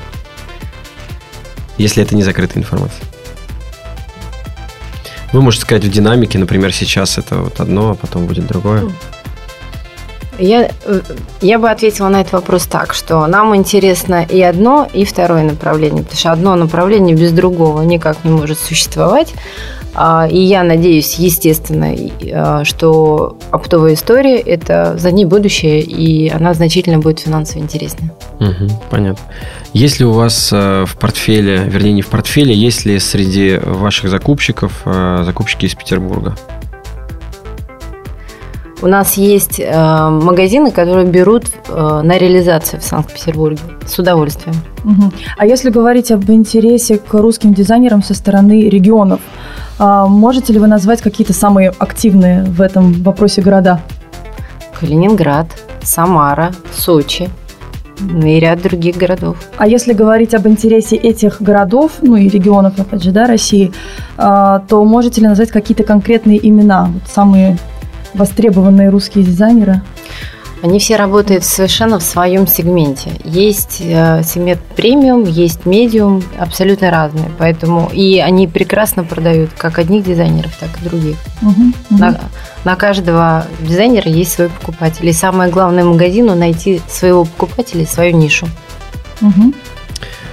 если 1.77 2.03
это 2.03 2.15
не 2.15 2.23
закрытая 2.23 2.63
информация? 2.63 3.05
Вы 5.35 5.43
можете 5.43 5.65
сказать 5.65 5.85
в 5.85 5.91
динамике, 5.91 6.39
например, 6.39 6.73
сейчас 6.73 7.19
это 7.19 7.39
вот 7.39 7.59
одно, 7.59 7.91
а 7.91 7.95
потом 7.95 8.27
будет 8.27 8.47
другое. 8.47 8.85
Я, 10.39 10.71
э, 10.85 11.01
я 11.41 11.59
бы 11.59 11.69
ответила 11.69 12.09
на 12.09 12.21
этот 12.21 12.35
вопрос 12.35 12.67
так, 12.67 12.95
что 12.95 13.27
нам 13.27 13.57
интересно 13.57 14.23
и 14.23 14.41
одно, 14.41 14.89
и 14.93 15.05
второе 15.05 15.43
направление, 15.43 16.05
потому 16.05 16.21
что 16.21 16.31
одно 16.31 16.55
направление 16.55 17.17
без 17.17 17.33
другого 17.33 17.83
никак 17.83 18.19
не 18.23 18.31
может 18.31 18.61
существовать. 18.61 19.35
А, 19.95 20.27
и 20.29 20.39
я 20.39 20.65
надеюсь, 20.65 21.15
естественно, 21.15 21.95
а, 22.33 22.65
что 22.65 23.39
оптовая 23.51 23.95
история– 23.95 24.39
это 24.41 24.97
за 24.99 25.11
ней 25.11 25.25
будущее, 25.25 25.81
и 25.81 26.29
она 26.29 26.55
значительно 26.55 26.99
будет 26.99 27.21
финансово 27.21 27.61
интереснее. 27.61 28.13
Угу, 28.41 28.83
понятно. 28.91 29.25
Есть 29.73 30.01
ли 30.01 30.07
у 30.07 30.13
вас 30.13 30.51
э, 30.53 30.85
в 30.87 30.97
портфеле, 30.97 31.65
вернее, 31.67 31.93
не 31.93 32.03
в 32.03 32.09
портфеле, 32.09 32.55
есть 32.55 32.85
ли 32.85 32.99
среди 32.99 33.57
ваших 33.57 34.11
закупщиков 34.11 34.83
э, 34.85 35.23
закупщики 35.25 35.67
из 35.67 35.75
Петербурга? 35.75 36.37
У 38.83 38.87
нас 38.87 39.15
есть 39.15 39.61
э, 39.61 40.09
магазины, 40.11 40.71
которые 40.71 41.07
берут 41.07 41.45
э, 41.69 42.01
на 42.05 42.19
реализацию 42.19 42.81
в 42.81 42.85
Санкт-Петербурге 42.85 43.63
с 43.87 43.99
удовольствием. 43.99 44.57
Угу. 44.85 45.13
А 45.39 45.47
если 45.47 45.71
говорить 45.71 46.11
об 46.11 46.29
интересе 46.31 46.99
к 46.99 47.15
русским 47.15 47.55
дизайнерам 47.55 48.03
со 48.03 48.13
стороны 48.15 48.69
регионов, 48.69 49.21
можете 49.79 50.53
ли 50.53 50.59
вы 50.59 50.67
назвать 50.67 51.03
какие-то 51.03 51.33
самые 51.33 51.71
активные 51.71 52.45
в 52.45 52.61
этом 52.61 52.93
вопросе 53.03 53.43
города? 53.43 53.81
Калининград, 54.79 55.47
Самара, 55.83 56.53
Сочи, 56.73 57.29
ну 58.01 58.27
и 58.27 58.41
ряд 58.41 58.63
других 58.63 58.97
городов. 58.97 59.37
А 59.57 59.67
если 59.67 59.93
говорить 59.93 60.35
об 60.35 60.47
интересе 60.47 60.97
этих 60.97 61.41
городов, 61.41 61.93
ну 62.03 62.17
и 62.17 62.29
регионов, 62.29 62.79
опять 62.79 63.03
же, 63.03 63.13
да, 63.13 63.27
России, 63.27 63.73
а, 64.17 64.61
то 64.69 64.85
можете 64.85 65.21
ли 65.21 65.29
назвать 65.29 65.51
какие-то 65.51 65.85
конкретные 65.85 66.47
имена, 66.47 66.91
вот 66.93 67.03
самые 67.09 67.59
востребованные 68.15 68.91
русские 68.91 69.25
дизайнеры? 69.25 69.83
Они 70.65 70.79
все 70.79 70.97
работают 70.97 71.45
совершенно 71.45 71.99
в 71.99 72.03
своем 72.03 72.47
сегменте. 72.47 73.11
Есть 73.23 73.83
э, 73.83 74.23
сегмент 74.25 74.63
премиум, 74.75 75.25
есть 75.25 75.67
медиум, 75.67 76.23
абсолютно 76.39 76.91
разные. 76.91 77.31
Поэтому 77.37 77.91
и 77.93 78.19
они 78.19 78.49
прекрасно 78.49 79.05
продают 79.05 79.51
как 79.59 79.79
одних 79.79 80.05
дизайнеров, 80.05 80.57
так 80.57 80.71
и 80.81 80.89
других. 80.89 81.19
Угу, 81.43 81.51
угу. 81.51 81.75
На, 81.91 82.19
на 82.65 82.77
каждого 82.77 83.45
дизайнера 83.61 84.11
есть 84.11 84.33
свой 84.33 84.49
покупатель. 84.49 85.07
И 85.07 85.13
самое 85.13 85.53
главное 85.53 85.85
магазину 85.85 86.35
найти 86.35 86.81
своего 86.89 87.27
покупателя 87.27 87.83
и 87.83 87.87
свою 87.87 88.17
нишу. 88.17 88.49
Угу. 89.21 89.53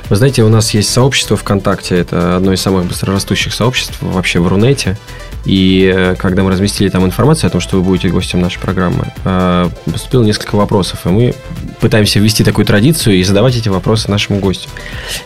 Вы 0.10 0.16
знаете, 0.16 0.44
у 0.44 0.50
нас 0.50 0.74
есть 0.74 0.90
сообщество 0.92 1.36
ВКонтакте, 1.36 1.98
это 1.98 2.38
одно 2.38 2.54
из 2.54 2.62
самых 2.62 2.86
быстрорастущих 2.86 3.54
сообществ 3.54 3.98
вообще 4.00 4.40
в 4.40 4.48
Рунете. 4.48 4.98
И 5.46 5.92
э, 5.94 6.16
когда 6.16 6.44
мы 6.44 6.52
разместили 6.52 6.90
там 6.90 7.06
информацию 7.06 7.48
о 7.48 7.52
том, 7.52 7.62
что 7.62 7.78
вы 7.78 7.84
будете 7.84 8.10
гостем 8.10 8.42
нашей 8.42 8.60
программы, 8.60 9.12
э, 9.26 9.70
поступило 9.86 10.24
несколько 10.24 10.56
вопросов, 10.56 11.06
и 11.06 11.10
мы 11.10 11.36
пытаемся 11.80 12.20
ввести 12.20 12.44
такую 12.44 12.66
традицию 12.66 13.16
и 13.16 13.24
задавать 13.24 13.56
эти 13.56 13.70
вопросы 13.70 14.10
нашему 14.12 14.40
гостю. 14.40 14.70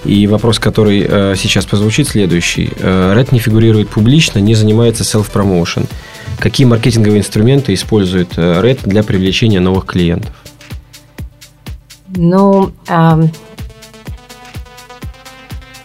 И 0.06 0.28
вопрос, 0.28 0.60
который 0.60 1.06
э, 1.08 1.36
сейчас 1.38 1.66
прозвучит, 1.66 2.08
следующий. 2.08 2.68
Red 2.68 3.30
не 3.32 3.40
фигурирует 3.40 3.90
публично, 3.90 4.40
не 4.40 4.56
занимается 4.56 5.04
self-promotion. 5.04 5.88
Какие 6.40 6.66
маркетинговые 6.66 7.20
инструменты 7.20 7.74
использует 7.74 8.38
Red 8.38 8.88
для 8.88 9.04
привлечения 9.04 9.60
новых 9.60 9.86
клиентов? 9.86 10.32
Ну, 12.18 12.72
э, 12.88 13.24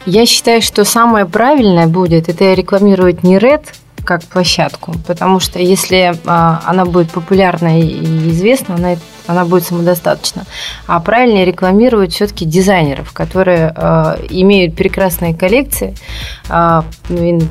я 0.07 0.27
считаю, 0.27 0.63
что 0.63 0.85
самое 0.85 1.27
правильное 1.27 1.87
будет 1.87 2.29
это 2.29 2.55
рекламировать 2.55 3.23
не 3.23 3.39
Red, 3.39 3.65
как 4.05 4.23
площадку, 4.25 4.95
потому 5.07 5.41
что 5.41 5.59
если 5.59 6.15
а, 6.27 6.63
она 6.67 6.85
будет 6.85 7.11
популярна 7.11 7.81
и 7.81 8.31
известна, 8.31 8.75
она, 8.77 8.97
она 9.27 9.45
будет 9.45 9.65
самодостаточна. 9.65 10.45
А 10.87 11.01
правильнее 11.01 11.45
рекламировать 11.45 12.13
все-таки 12.13 12.45
дизайнеров, 12.45 13.13
которые 13.13 13.73
а, 13.75 14.19
имеют 14.29 14.75
прекрасные 14.75 15.35
коллекции, 15.35 15.95
а, 16.49 16.85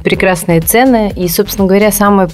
прекрасные 0.04 0.62
цены. 0.62 1.12
И, 1.16 1.28
собственно 1.28 1.68
говоря, 1.68 1.92
самая 1.92 2.30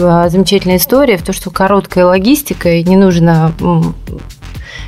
а, 0.00 0.28
замечательная 0.28 0.76
история 0.76 1.16
в 1.16 1.22
том, 1.22 1.34
что 1.34 1.50
короткая 1.50 2.06
логистика, 2.06 2.70
и 2.70 2.84
не 2.84 2.96
нужно 2.96 3.52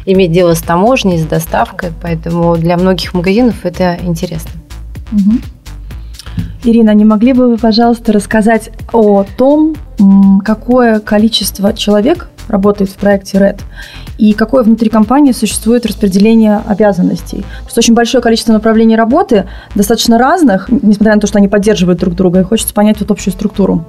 иметь 0.06 0.32
дело 0.32 0.54
с 0.54 0.60
таможней, 0.60 1.18
с 1.18 1.24
доставкой, 1.24 1.92
поэтому 2.02 2.56
для 2.56 2.76
многих 2.76 3.14
магазинов 3.14 3.64
это 3.64 3.98
интересно. 4.02 4.50
Угу. 5.12 5.61
Ирина, 6.64 6.94
не 6.94 7.04
могли 7.04 7.32
бы 7.32 7.48
вы, 7.48 7.56
пожалуйста, 7.56 8.12
рассказать 8.12 8.70
о 8.92 9.24
том, 9.36 9.74
какое 10.44 11.00
количество 11.00 11.72
человек 11.72 12.28
работает 12.48 12.90
в 12.90 12.96
проекте 12.96 13.38
RED 13.38 13.60
и 14.18 14.32
какое 14.34 14.62
внутри 14.62 14.88
компании 14.90 15.32
существует 15.32 15.86
распределение 15.86 16.60
обязанностей. 16.66 17.38
Потому 17.38 17.70
что 17.70 17.80
очень 17.80 17.94
большое 17.94 18.22
количество 18.22 18.52
направлений 18.52 18.96
работы, 18.96 19.48
достаточно 19.74 20.18
разных, 20.18 20.68
несмотря 20.68 21.14
на 21.14 21.20
то, 21.20 21.26
что 21.26 21.38
они 21.38 21.48
поддерживают 21.48 21.98
друг 21.98 22.14
друга, 22.14 22.40
и 22.40 22.44
хочется 22.44 22.74
понять 22.74 23.00
вот 23.00 23.10
общую 23.10 23.32
структуру. 23.32 23.84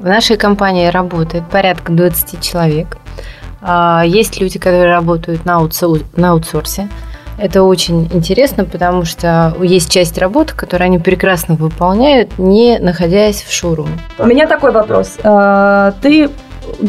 В 0.00 0.06
нашей 0.06 0.36
компании 0.36 0.88
работает 0.88 1.44
порядка 1.48 1.92
20 1.92 2.40
человек. 2.40 2.98
А, 3.62 4.02
есть 4.04 4.40
люди, 4.40 4.58
которые 4.58 4.86
работают 4.86 5.44
на 5.44 5.56
аутсорсе. 5.56 6.88
Это 7.36 7.64
очень 7.64 8.08
интересно, 8.12 8.64
потому 8.64 9.04
что 9.04 9.56
есть 9.60 9.90
часть 9.90 10.18
работы, 10.18 10.54
которую 10.54 10.86
они 10.86 10.98
прекрасно 10.98 11.56
выполняют, 11.56 12.38
не 12.38 12.78
находясь 12.78 13.42
в 13.42 13.52
шоуруме. 13.52 13.98
У 14.18 14.26
меня 14.26 14.46
такой 14.46 14.70
вопрос. 14.70 15.16
А, 15.24 15.94
ты 16.00 16.30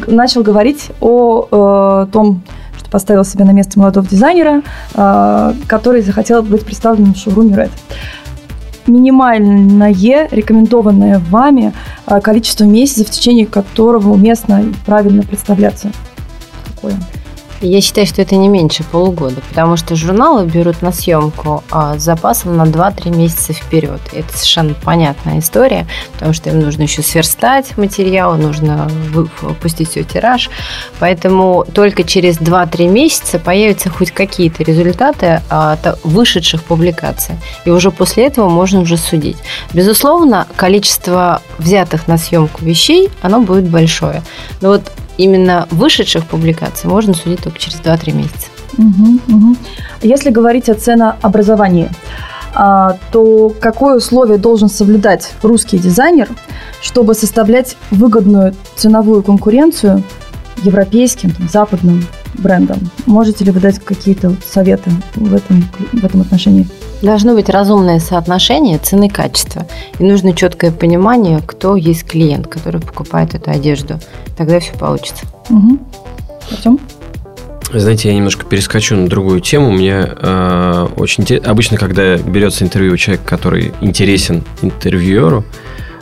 начал 0.07 0.43
говорить 0.43 0.91
о 1.01 2.05
э, 2.05 2.11
том, 2.11 2.43
что 2.77 2.89
поставил 2.89 3.25
себя 3.25 3.45
на 3.45 3.51
место 3.51 3.79
молодого 3.79 4.07
дизайнера, 4.07 4.61
а, 4.93 5.53
который 5.67 6.01
захотел 6.01 6.43
быть 6.43 6.63
представленным 6.63 7.13
в 7.13 7.17
шоуруме 7.17 7.55
Red 7.55 7.71
минимальное 8.87 10.27
рекомендованное 10.29 11.19
вами 11.29 11.73
а, 12.05 12.21
количество 12.21 12.65
месяцев, 12.65 13.07
в 13.07 13.11
течение 13.11 13.45
которого 13.45 14.11
уместно 14.11 14.61
и 14.61 14.73
правильно 14.85 15.23
представляться? 15.23 15.91
Какое? 16.75 16.93
Я 17.61 17.81
считаю, 17.81 18.05
что 18.05 18.21
это 18.21 18.35
не 18.35 18.49
меньше 18.49 18.83
полугода, 18.83 19.41
потому 19.49 19.77
что 19.77 19.95
журналы 19.95 20.45
берут 20.45 20.81
на 20.81 20.91
съемку 20.91 21.63
а, 21.71 21.97
с 21.97 22.03
запасом 22.03 22.57
на 22.57 22.63
2-3 22.63 23.15
месяца 23.15 23.53
вперед. 23.53 24.01
Это 24.11 24.31
совершенно 24.33 24.73
понятная 24.73 25.39
история, 25.39 25.87
потому 26.13 26.33
что 26.33 26.49
им 26.49 26.59
нужно 26.59 26.83
еще 26.83 27.01
сверстать 27.01 27.77
материал, 27.77 28.35
нужно 28.35 28.89
выпустить 29.11 29.89
все 29.89 30.03
тираж. 30.03 30.49
Поэтому 30.99 31.65
только 31.73 32.03
через 32.03 32.37
2-3 32.37 32.87
месяца 32.87 33.39
появятся 33.39 33.89
хоть 33.89 34.11
какие-то 34.11 34.63
результаты 34.63 35.41
от 35.49 36.03
вышедших 36.03 36.63
публикаций. 36.63 37.35
И 37.63 37.69
уже 37.69 37.89
после 37.89 38.25
этого 38.25 38.49
можно 38.49 38.81
уже 38.81 38.97
судить. 38.97 39.37
Безусловно, 39.73 40.45
количество 40.57 41.41
взятых 41.57 42.07
на 42.07 42.17
съемку 42.17 42.65
вещей, 42.65 43.09
оно 43.21 43.41
будет 43.41 43.69
большое. 43.69 44.21
Но 44.59 44.69
вот 44.69 44.91
именно 45.17 45.67
вышедших 45.71 46.25
публикаций 46.25 46.89
можно 46.89 47.13
судить 47.13 47.43
только 47.43 47.59
через 47.59 47.79
2-3 47.79 48.11
месяца. 48.13 48.47
Угу, 48.77 49.19
угу. 49.35 49.55
Если 50.01 50.29
говорить 50.29 50.69
о 50.69 50.75
ценообразовании, 50.75 51.89
а, 52.53 52.97
то 53.11 53.53
какое 53.59 53.97
условие 53.97 54.37
должен 54.37 54.69
соблюдать 54.69 55.33
русский 55.41 55.77
дизайнер, 55.77 56.29
чтобы 56.81 57.13
составлять 57.13 57.75
выгодную 57.91 58.55
ценовую 58.75 59.23
конкуренцию 59.23 60.03
европейским, 60.63 61.33
западным 61.51 62.05
брендам? 62.37 62.79
Можете 63.05 63.45
ли 63.45 63.51
вы 63.51 63.59
дать 63.59 63.79
какие-то 63.79 64.35
советы 64.45 64.91
в 65.15 65.33
этом, 65.33 65.67
в 65.91 66.03
этом 66.03 66.21
отношении? 66.21 66.67
Должно 67.01 67.33
быть 67.33 67.49
разумное 67.49 67.99
соотношение 67.99 68.77
цены 68.77 69.07
и 69.07 69.09
качества. 69.09 69.65
И 69.99 70.03
нужно 70.03 70.33
четкое 70.33 70.71
понимание, 70.71 71.41
кто 71.45 71.75
есть 71.75 72.05
клиент, 72.05 72.47
который 72.47 72.81
покупает 72.81 73.35
эту 73.35 73.51
одежду. 73.51 73.99
Тогда 74.37 74.59
все 74.59 74.73
получится. 74.73 75.25
Угу. 75.49 75.79
Артем? 76.51 76.79
Знаете, 77.73 78.09
я 78.09 78.15
немножко 78.15 78.45
перескочу 78.45 78.95
на 78.95 79.07
другую 79.07 79.41
тему. 79.41 79.71
Мне 79.71 80.07
э, 80.07 80.87
очень 80.95 81.23
интересно. 81.23 81.51
Обычно, 81.51 81.77
когда 81.77 82.17
берется 82.17 82.63
интервью 82.63 82.93
у 82.93 82.97
человека, 82.97 83.27
который 83.27 83.73
интересен 83.81 84.43
интервьюеру, 84.61 85.43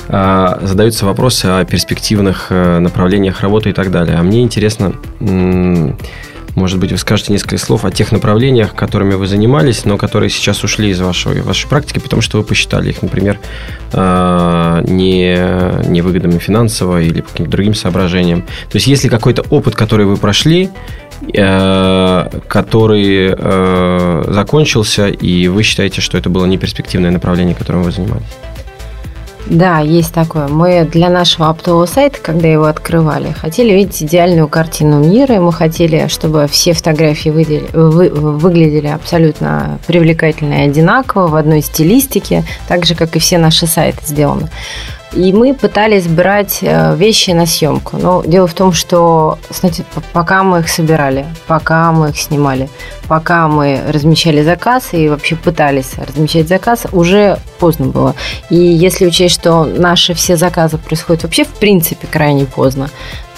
задаются 0.07 1.05
вопросы 1.05 1.45
о 1.45 1.65
перспективных 1.65 2.48
э, 2.50 2.79
направлениях 2.79 3.41
работы 3.41 3.69
и 3.69 3.74
так 3.74 3.91
далее. 3.91 4.17
А 4.17 4.24
мне 4.24 4.41
интересно, 4.41 4.93
может 6.55 6.79
быть, 6.79 6.91
вы 6.91 6.98
скажете 6.98 7.31
несколько 7.33 7.57
слов 7.57 7.83
о 7.83 7.91
тех 7.91 8.12
направлениях, 8.12 8.75
которыми 8.75 9.15
вы 9.15 9.25
занимались, 9.27 9.86
но 9.86 9.98
которые 9.98 10.29
сейчас 10.29 10.63
ушли 10.63 10.89
из 10.89 11.01
вашей, 11.01 11.41
вашей 11.41 11.67
практики, 11.67 12.00
потому 12.00 12.22
что 12.22 12.38
вы 12.38 12.43
посчитали 12.43 12.89
их, 12.89 13.01
например, 13.01 13.39
э, 13.91 14.83
не, 14.88 15.89
невыгодными 15.89 16.38
финансово 16.38 17.01
или 17.01 17.22
по 17.22 17.29
каким-то 17.29 17.51
другим 17.51 17.74
соображениям. 17.74 18.41
То 18.41 18.75
есть, 18.75 18.88
если 18.88 19.10
какой-то 19.10 19.43
опыт, 19.50 19.75
который 19.75 20.05
вы 20.05 20.17
прошли, 20.17 20.69
э, 21.33 22.29
который 22.48 23.36
э, 23.36 24.24
закончился, 24.27 25.07
и 25.07 25.48
вы 25.48 25.63
считаете, 25.63 26.01
что 26.01 26.19
это 26.19 26.29
было 26.29 26.45
неперспективное 26.45 27.10
направление, 27.10 27.55
которым 27.55 27.81
вы 27.81 27.91
занимались? 27.91 28.27
Да, 29.47 29.79
есть 29.79 30.13
такое. 30.13 30.47
Мы 30.47 30.85
для 30.85 31.09
нашего 31.09 31.50
оптового 31.50 31.85
сайта, 31.85 32.19
когда 32.21 32.47
его 32.47 32.65
открывали, 32.65 33.31
хотели 33.31 33.73
видеть 33.73 34.01
идеальную 34.01 34.47
картину 34.47 35.03
мира, 35.03 35.35
и 35.35 35.39
мы 35.39 35.51
хотели, 35.51 36.07
чтобы 36.07 36.47
все 36.47 36.73
фотографии 36.73 37.29
выдели, 37.29 37.67
вы, 37.73 38.09
выглядели 38.09 38.88
абсолютно 38.88 39.79
привлекательно 39.85 40.53
и 40.53 40.69
одинаково, 40.69 41.27
в 41.27 41.35
одной 41.35 41.62
стилистике, 41.62 42.43
так 42.67 42.85
же, 42.85 42.95
как 42.95 43.15
и 43.15 43.19
все 43.19 43.38
наши 43.38 43.67
сайты 43.67 44.00
сделаны. 44.05 44.50
И 45.15 45.32
мы 45.32 45.53
пытались 45.53 46.08
брать 46.08 46.60
э, 46.62 46.96
вещи 46.96 47.32
на 47.32 47.46
съемку. 47.46 47.98
Но 47.98 48.24
дело 48.25 48.48
в 48.48 48.53
том, 48.53 48.74
что 48.74 49.38
знаете, 49.50 49.86
пока 50.12 50.43
мы 50.43 50.60
их 50.60 50.70
собирали, 50.70 51.25
пока 51.46 51.91
мы 51.91 52.10
их 52.10 52.20
снимали, 52.20 52.70
пока 53.08 53.48
мы 53.48 53.82
размещали 53.88 54.41
заказ 54.41 54.89
и 54.93 55.10
вообще 55.10 55.36
пытались 55.36 55.93
размещать 55.98 56.48
заказ, 56.48 56.88
уже 56.91 57.38
поздно 57.60 57.88
было. 57.88 58.15
И 58.50 58.55
если 58.55 59.05
учесть, 59.05 59.36
что 59.36 59.65
наши 59.65 60.13
все 60.15 60.36
заказы 60.36 60.77
происходят 60.77 61.24
вообще 61.24 61.43
в 61.43 61.50
принципе 61.50 62.08
крайне 62.08 62.46
поздно, 62.46 62.89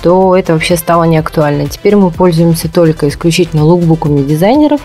то 0.01 0.35
это 0.35 0.53
вообще 0.53 0.77
стало 0.77 1.03
неактуально. 1.03 1.67
Теперь 1.67 1.95
мы 1.95 2.11
пользуемся 2.11 2.71
только 2.71 3.09
исключительно 3.09 3.63
лукбуками 3.63 4.21
дизайнеров, 4.21 4.81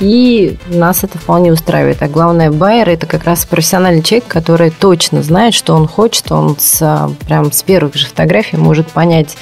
и 0.00 0.56
нас 0.68 1.04
это 1.04 1.18
вполне 1.18 1.52
устраивает. 1.52 2.02
А 2.02 2.08
главное, 2.08 2.50
байер– 2.50 2.88
это 2.90 3.06
как 3.06 3.24
раз 3.24 3.44
профессиональный 3.44 4.02
человек, 4.02 4.28
который 4.28 4.70
точно 4.70 5.22
знает, 5.22 5.54
что 5.54 5.74
он 5.74 5.86
хочет. 5.88 6.30
Он 6.30 6.56
с, 6.58 7.08
прям 7.26 7.52
с 7.52 7.62
первых 7.62 7.94
же 7.94 8.06
фотографий 8.06 8.56
может 8.56 8.88
понять, 8.88 9.36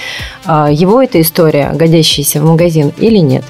а, 0.44 0.70
его 0.70 1.02
эта 1.02 1.20
история, 1.20 1.70
годящаяся 1.74 2.40
в 2.40 2.44
магазин 2.44 2.92
или 2.98 3.18
нет. 3.18 3.44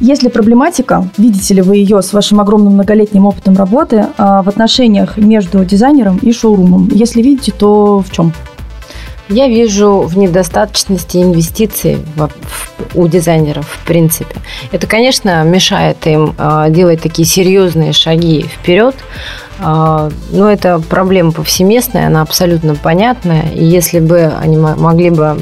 Есть 0.00 0.22
ли 0.22 0.28
проблематика, 0.28 1.08
видите 1.16 1.54
ли 1.54 1.62
вы 1.62 1.76
ее 1.76 2.02
с 2.02 2.12
вашим 2.12 2.40
огромным 2.40 2.74
многолетним 2.74 3.26
опытом 3.26 3.56
работы 3.56 4.06
а, 4.16 4.42
в 4.42 4.48
отношениях 4.48 5.16
между 5.16 5.64
дизайнером 5.64 6.18
и 6.18 6.32
шоурумом? 6.32 6.88
Если 6.92 7.20
видите, 7.20 7.52
то 7.52 8.00
в 8.00 8.12
чем? 8.12 8.32
Я 9.28 9.46
вижу 9.46 10.00
в 10.00 10.16
недостаточности 10.16 11.18
инвестиций 11.18 11.98
у 12.94 13.06
дизайнеров 13.06 13.66
в 13.68 13.86
принципе. 13.86 14.34
Это, 14.72 14.86
конечно, 14.86 15.42
мешает 15.44 16.06
им 16.06 16.34
э, 16.38 16.66
делать 16.70 17.02
такие 17.02 17.26
серьезные 17.26 17.92
шаги 17.92 18.42
вперед. 18.42 18.96
Э, 19.60 20.10
но 20.30 20.50
это 20.50 20.80
проблема 20.80 21.32
повсеместная, 21.32 22.06
она 22.06 22.22
абсолютно 22.22 22.74
понятная. 22.74 23.50
И 23.54 23.62
если 23.64 24.00
бы 24.00 24.32
они 24.40 24.56
могли 24.56 25.10
бы 25.10 25.36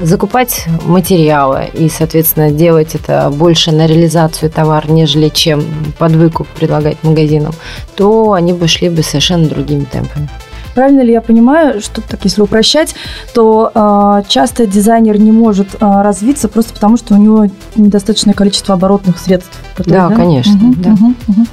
закупать 0.00 0.66
материалы 0.84 1.68
и, 1.72 1.88
соответственно, 1.88 2.52
делать 2.52 2.94
это 2.94 3.30
больше 3.30 3.72
на 3.72 3.88
реализацию 3.88 4.50
товара, 4.50 4.86
нежели 4.88 5.28
чем 5.28 5.64
под 5.98 6.12
выкуп 6.12 6.46
предлагать 6.48 7.02
магазинам, 7.02 7.52
то 7.96 8.32
они 8.32 8.52
бы 8.52 8.68
шли 8.68 8.88
бы 8.88 9.02
совершенно 9.02 9.48
другими 9.48 9.84
темпами. 9.84 10.28
Правильно 10.74 11.02
ли 11.02 11.12
я 11.12 11.20
понимаю, 11.20 11.80
что 11.80 12.00
так, 12.00 12.20
если 12.24 12.42
упрощать, 12.42 12.94
то 13.34 13.70
э, 13.74 14.22
часто 14.28 14.66
дизайнер 14.66 15.18
не 15.18 15.32
может 15.32 15.74
э, 15.74 15.78
развиться 15.80 16.48
просто 16.48 16.74
потому, 16.74 16.96
что 16.96 17.14
у 17.14 17.18
него 17.18 17.46
недостаточное 17.76 18.34
количество 18.34 18.74
оборотных 18.74 19.18
средств? 19.18 19.58
Которые, 19.76 20.02
да, 20.02 20.08
да, 20.08 20.14
конечно. 20.14 20.54
Угу, 20.54 20.74
да. 20.76 20.90
Угу, 20.90 21.14
угу. 21.28 21.46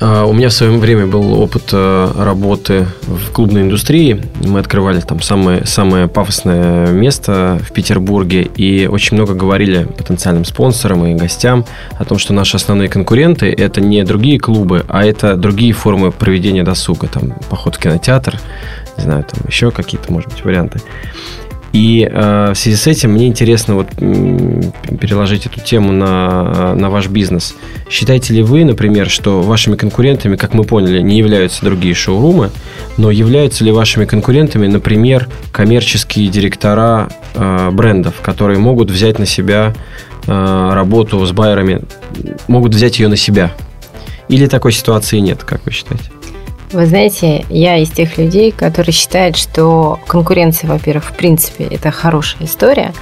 А, 0.00 0.24
у 0.24 0.32
меня 0.32 0.48
в 0.48 0.52
свое 0.52 0.76
время 0.78 1.06
был 1.06 1.38
опыт 1.38 1.70
э, 1.72 2.12
работы 2.16 2.86
в 3.02 3.32
клубной 3.32 3.62
индустрии. 3.62 4.22
Мы 4.42 4.58
открывали 4.58 5.00
там 5.00 5.20
самое, 5.20 5.66
самое 5.66 6.08
пафосное 6.08 6.86
место 6.88 7.60
в 7.62 7.72
Петербурге 7.72 8.42
и 8.42 8.86
очень 8.86 9.18
много 9.18 9.34
говорили 9.34 9.84
потенциальным 9.84 10.46
спонсорам 10.46 11.04
и 11.04 11.14
гостям 11.14 11.66
о 11.98 12.06
том, 12.06 12.18
что 12.18 12.32
наши 12.32 12.56
основные 12.56 12.88
конкуренты– 12.88 13.52
это 13.58 13.82
не 13.82 14.02
другие 14.04 14.38
клубы, 14.40 14.86
а 14.88 15.04
это 15.04 15.36
другие 15.36 15.74
формы 15.74 16.12
проведения 16.12 16.62
досуга. 16.62 17.06
Там 17.06 17.34
поход 17.50 17.76
в 17.76 17.78
кинотеатр, 17.78 18.40
не 18.96 19.04
знаю, 19.04 19.24
там 19.24 19.40
еще 19.48 19.70
какие-то, 19.70 20.10
может 20.10 20.30
быть, 20.30 20.42
варианты. 20.44 20.80
И 21.72 22.08
э, 22.10 22.52
в 22.52 22.58
связи 22.58 22.76
с 22.76 22.86
этим 22.86 23.12
мне 23.12 23.28
интересно 23.28 23.76
вот 23.76 23.88
переложить 23.94 25.46
эту 25.46 25.60
тему 25.60 25.92
на, 25.92 26.74
на 26.74 26.90
ваш 26.90 27.08
бизнес. 27.08 27.54
Считаете 27.88 28.34
ли 28.34 28.42
вы, 28.42 28.64
например, 28.64 29.08
что 29.08 29.40
вашими 29.40 29.76
конкурентами, 29.76 30.36
как 30.36 30.52
мы 30.52 30.64
поняли, 30.64 31.00
не 31.00 31.16
являются 31.18 31.64
другие 31.64 31.94
шоурумы, 31.94 32.50
но 32.96 33.10
являются 33.10 33.64
ли 33.64 33.70
вашими 33.70 34.04
конкурентами, 34.04 34.66
например, 34.66 35.28
коммерческие 35.52 36.28
директора 36.28 37.08
э, 37.34 37.70
брендов, 37.70 38.14
которые 38.20 38.58
могут 38.58 38.90
взять 38.90 39.20
на 39.20 39.26
себя 39.26 39.72
э, 40.26 40.70
работу 40.72 41.24
с 41.24 41.30
байерами, 41.30 41.82
могут 42.48 42.74
взять 42.74 42.98
ее 42.98 43.06
на 43.06 43.16
себя? 43.16 43.52
Или 44.28 44.46
такой 44.46 44.72
ситуации 44.72 45.18
нет, 45.18 45.44
как 45.44 45.64
вы 45.66 45.72
считаете? 45.72 46.10
Вы 46.72 46.86
знаете, 46.86 47.44
я 47.48 47.78
из 47.78 47.90
тех 47.90 48.16
людей, 48.16 48.52
которые 48.52 48.92
считают, 48.92 49.36
что 49.36 49.98
конкуренция, 50.06 50.68
во-первых, 50.70 51.06
в 51.06 51.16
принципе, 51.16 51.64
это 51.64 51.90
хорошая 51.90 52.46
история, 52.46 52.92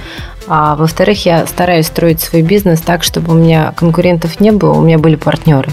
а 0.47 0.75
во-вторых, 0.75 1.25
я 1.25 1.45
стараюсь 1.45 1.85
строить 1.85 2.19
свой 2.19 2.41
бизнес 2.41 2.81
так, 2.81 3.03
чтобы 3.03 3.33
у 3.33 3.35
меня 3.35 3.71
конкурентов 3.75 4.39
не 4.39 4.51
было, 4.51 4.73
у 4.73 4.81
меня 4.81 4.97
были 4.97 5.15
партнеры. 5.15 5.69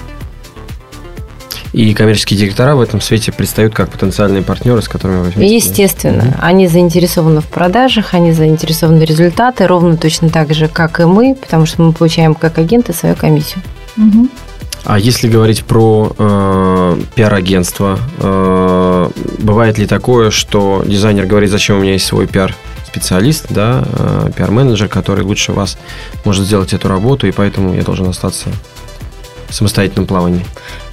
И 1.72 1.94
коммерческие 1.94 2.38
директора 2.38 2.74
в 2.74 2.80
этом 2.80 3.00
свете 3.00 3.32
предстают 3.32 3.74
как 3.74 3.90
потенциальные 3.90 4.42
партнеры, 4.42 4.80
с 4.82 4.88
которыми 4.88 5.22
вы 5.22 5.30
вместе. 5.30 5.56
Естественно. 5.56 6.24
Угу. 6.24 6.35
Они 6.40 6.68
заинтересованы 6.68 7.40
в 7.40 7.46
продажах, 7.46 8.14
они 8.14 8.32
заинтересованы 8.32 8.98
в 8.98 9.04
результаты, 9.04 9.66
ровно 9.66 9.96
точно 9.96 10.28
так 10.28 10.54
же, 10.54 10.68
как 10.68 11.00
и 11.00 11.04
мы, 11.04 11.35
потому 11.35 11.66
что 11.66 11.82
мы 11.82 11.92
получаем 11.92 12.35
как 12.35 12.59
агенты 12.59 12.92
свою 12.92 13.14
комиссию. 13.14 13.62
Угу. 13.96 14.28
А 14.87 15.01
если 15.01 15.29
говорить 15.29 15.64
про 15.64 16.14
э, 16.16 17.01
пиар-агентство, 17.16 17.99
э, 18.20 19.11
бывает 19.38 19.79
ли 19.79 19.87
такое, 19.88 20.31
что 20.31 20.85
дизайнер 20.87 21.27
говорит, 21.27 21.51
зачем 21.51 21.79
у 21.79 21.81
меня 21.81 21.94
есть 21.94 22.07
свой 22.07 22.29
пиар-специалист, 22.29 23.46
да, 23.51 23.85
э, 23.85 24.31
пиар-менеджер, 24.37 24.87
который 24.87 25.25
лучше 25.25 25.51
вас 25.51 25.77
может 26.25 26.44
сделать 26.46 26.72
эту 26.72 26.87
работу, 26.87 27.27
и 27.27 27.33
поэтому 27.33 27.75
я 27.75 27.83
должен 27.83 28.09
остаться 28.09 28.49
самостоятельном 29.50 30.06
плавании? 30.06 30.44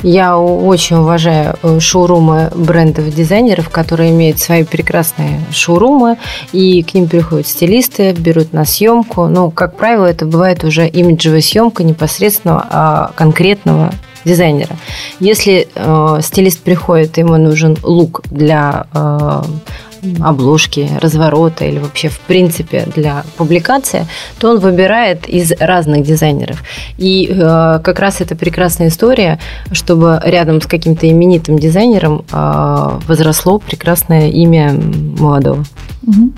Я 0.02 0.38
очень 0.38 0.98
уважаю 0.98 1.56
э, 1.64 1.80
шоурумы 1.80 2.52
брендов-дизайнеров, 2.54 3.70
которые 3.70 4.12
имеют 4.12 4.40
свои 4.40 4.64
прекрасные 4.64 5.40
шоурумы, 5.52 6.18
и 6.52 6.84
к 6.84 6.94
ним 6.94 7.08
приходят 7.08 7.48
стилисты, 7.48 8.12
берут 8.12 8.52
на 8.54 8.66
съемку. 8.66 9.28
Ну, 9.28 9.50
как 9.50 9.78
правило, 9.78 10.06
это 10.06 10.26
бывает 10.26 10.64
уже 10.64 10.88
имиджевая 10.88 11.42
съемка 11.42 11.84
непосредственно 11.84 12.68
а, 12.70 13.12
конкретного 13.16 13.94
дизайнера. 14.26 14.76
Если 15.20 15.68
э, 15.74 16.20
стилист 16.22 16.62
приходит, 16.62 17.18
ему 17.18 17.38
нужен 17.38 17.78
лук 17.84 18.22
для 18.30 18.88
э, 18.94 19.42
обложки, 20.22 20.90
разворота 21.00 21.66
или 21.66 21.80
вообще 21.80 22.10
в 22.10 22.20
принципе 22.20 22.86
для 22.96 23.24
публикации, 23.38 24.06
то 24.40 24.52
он 24.52 24.60
выбирает 24.60 25.28
из 25.28 25.52
разных 25.60 26.04
дизайнеров. 26.04 26.64
И 26.98 27.30
э, 27.30 27.80
как 27.84 28.00
раз 28.00 28.22
это 28.22 28.36
прекрасная 28.36 28.90
история, 28.90 29.40
чтобы 29.72 30.22
рядом 30.24 30.62
с 30.62 30.68
каким-то 30.68 31.10
именитым 31.10 31.58
дизайнером 31.58 32.26
э, 32.32 33.00
возросло 33.08 33.60
прекрасное 33.60 34.30
имя 34.30 34.74
молодого. 34.74 35.64
Угу. 36.06 36.32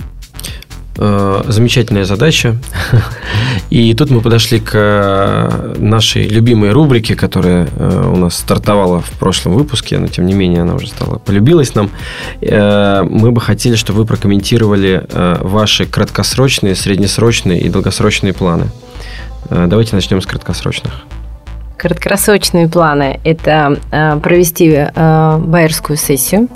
Э, 0.97 1.43
замечательная 1.47 2.05
задача. 2.05 2.55
И 3.69 3.93
тут 3.93 4.11
мы 4.11 4.21
подошли 4.21 4.59
к 4.59 4.71
э, 4.73 5.75
нашей 5.77 6.27
любимой 6.27 6.71
рубрике, 6.71 7.15
которая 7.15 7.67
э, 7.75 8.11
у 8.13 8.15
нас 8.15 8.37
стартовала 8.37 9.01
в 9.01 9.09
прошлом 9.11 9.55
выпуске, 9.55 9.97
но 9.97 10.07
тем 10.07 10.25
не 10.25 10.33
менее 10.33 10.61
она 10.61 10.75
уже 10.75 10.87
стала 10.87 11.17
полюбилась 11.17 11.75
нам. 11.75 11.89
Мы 12.41 13.31
бы 13.31 13.41
хотели, 13.41 13.75
чтобы 13.75 13.99
вы 13.99 14.05
прокомментировали 14.05 15.05
ваши 15.41 15.85
краткосрочные, 15.85 16.75
среднесрочные 16.75 17.59
и 17.61 17.69
долгосрочные 17.69 18.33
планы. 18.33 18.67
Давайте 19.49 19.95
начнем 19.95 20.21
с 20.21 20.25
краткосрочных. 20.25 20.93
Краткосрочные 21.77 22.69
планы– 22.69 23.19
это 23.25 23.77
э, 23.91 24.17
провести 24.19 24.71
э, 24.71 25.37
байерскую 25.39 25.97
сессию. 25.97 26.47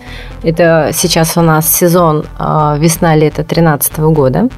Это 0.44 0.92
сейчас 0.94 1.36
у 1.36 1.42
нас 1.42 1.70
сезон 1.72 2.26
э, 2.40 2.78
весна-лето 2.80 3.44
2013 3.44 4.00
года. 4.00 4.50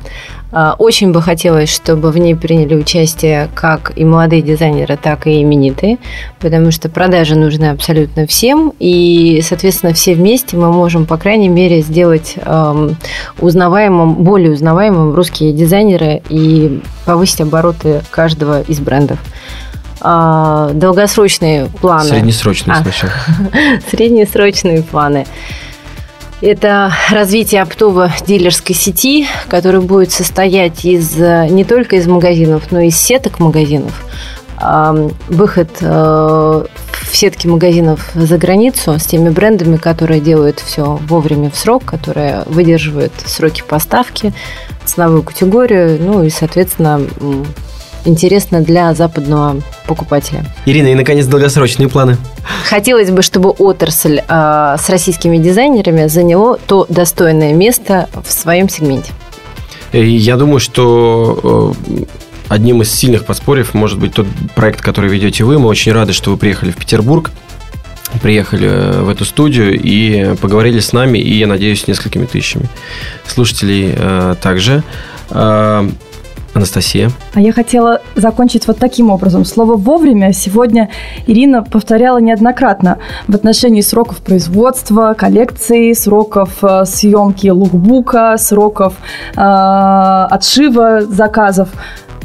Очень 0.80 1.14
бы 1.14 1.22
хотелось, 1.22 1.74
чтобы 1.74 2.12
в 2.12 2.18
ней 2.18 2.36
приняли 2.36 2.76
участие 2.76 3.48
как 3.56 3.94
и 3.96 4.04
молодые 4.04 4.42
дизайнеры, 4.42 4.98
так 4.98 5.26
и 5.26 5.42
именитые, 5.42 5.98
потому 6.42 6.72
что 6.72 6.90
продажи 6.90 7.38
нужны 7.38 7.70
абсолютно 7.70 8.28
всем, 8.28 8.74
и, 8.78 9.40
соответственно, 9.48 9.94
все 9.94 10.14
вместе 10.14 10.58
мы 10.58 10.74
можем, 10.74 11.06
по 11.06 11.16
крайней 11.16 11.48
мере, 11.48 11.80
сделать 11.80 12.36
эм, 12.36 12.98
узнаваемым, 13.40 14.16
более 14.16 14.52
узнаваемым 14.52 15.16
русские 15.16 15.54
дизайнеры 15.54 16.22
и 16.28 16.82
повысить 17.06 17.40
обороты 17.40 18.02
каждого 18.12 18.62
из 18.64 18.82
брендов. 18.82 19.20
А, 20.02 20.72
долгосрочные 20.74 21.68
планы. 21.68 22.10
Среднесрочные 22.10 22.78
а, 22.78 22.82
сначала. 22.82 23.14
Среднесрочные 23.92 24.82
планы. 24.82 25.28
Это 26.42 26.92
развитие 27.12 27.62
оптово 27.62 28.12
дилерской 28.26 28.76
сети, 28.76 29.28
которая 29.48 29.82
будет 29.82 30.12
состоять 30.12 30.84
из 30.86 31.16
не 31.16 31.64
только 31.64 31.98
из 31.98 32.08
магазинов, 32.08 32.72
но 32.72 32.80
и 32.80 32.88
из 32.88 32.98
сеток 32.98 33.40
магазинов. 33.40 33.94
Выход 35.28 35.70
э, 35.82 35.86
в 35.88 37.16
сетки 37.16 37.48
магазинов 37.48 38.12
за 38.14 38.38
границу 38.38 38.98
с 39.00 39.06
теми 39.06 39.30
брендами, 39.30 39.78
которые 39.78 40.22
делают 40.22 40.60
все 40.60 41.00
вовремя 41.08 41.50
в 41.50 41.56
срок, 41.58 41.84
которые 41.84 42.44
выдерживают 42.46 43.14
сроки 43.26 43.64
поставки, 43.68 44.34
ценовую 44.86 45.24
категорию, 45.24 45.98
ну 46.00 46.24
и, 46.24 46.30
соответственно, 46.30 47.02
интересно 48.06 48.62
для 48.62 48.94
западного 48.94 49.62
покупателя. 49.88 50.46
Ирина, 50.66 50.88
и, 50.88 50.96
наконец, 50.96 51.26
долгосрочные 51.26 51.90
планы. 51.90 52.18
Хотелось 52.70 53.12
бы, 53.12 53.22
чтобы 53.22 53.50
отрасль 53.50 54.22
э, 54.28 54.76
с 54.80 54.90
российскими 54.90 55.38
дизайнерами 55.38 56.08
заняло 56.08 56.58
то 56.58 56.86
достойное 56.90 57.54
место 57.54 58.10
в 58.26 58.32
своем 58.32 58.70
сегменте. 58.70 59.12
Я 59.94 60.38
думаю, 60.38 60.60
что 60.60 61.74
э, 61.88 62.04
одним 62.50 62.82
из 62.82 62.94
сильных 62.94 63.26
подспорьев 63.26 63.74
может 63.74 64.00
быть 64.00 64.14
тот 64.14 64.28
проект, 64.56 64.82
который 64.82 65.10
ведете 65.10 65.44
вы. 65.44 65.60
Мы 65.60 65.68
очень 65.68 65.92
рады, 65.92 66.14
что 66.14 66.32
вы 66.32 66.38
приехали 66.38 66.72
в 66.72 66.78
Петербург 66.78 67.32
приехали 68.20 68.68
э, 68.68 69.02
в 69.02 69.10
эту 69.10 69.26
студию 69.26 69.80
и 69.80 70.36
поговорили 70.36 70.80
с 70.80 70.94
нами, 70.94 71.18
и, 71.18 71.34
я 71.38 71.48
надеюсь, 71.48 71.88
несколькими 71.88 72.26
тысячами 72.26 72.68
слушателей 73.26 73.94
э, 73.96 74.36
также. 74.42 74.84
Э, 75.30 75.90
Анастасия. 76.54 77.12
А 77.34 77.42
я 77.42 77.54
хотела 77.54 78.02
закончить 78.16 78.68
вот 78.68 78.78
таким 78.78 79.10
образом. 79.10 79.46
Слово 79.46 79.76
«вовремя» 79.76 80.34
сегодня 80.34 80.90
Ирина 81.28 81.64
повторяла 81.64 82.18
неоднократно 82.18 82.98
в 83.28 83.36
отношении 83.36 83.82
сроков 83.82 84.18
производства, 84.18 85.14
коллекции, 85.18 85.94
сроков 85.94 86.64
э, 86.64 86.86
съемки 86.86 87.48
лукбука, 87.48 88.36
сроков 88.38 88.94
э, 89.36 89.42
отшива 89.42 91.02
заказов. 91.02 91.70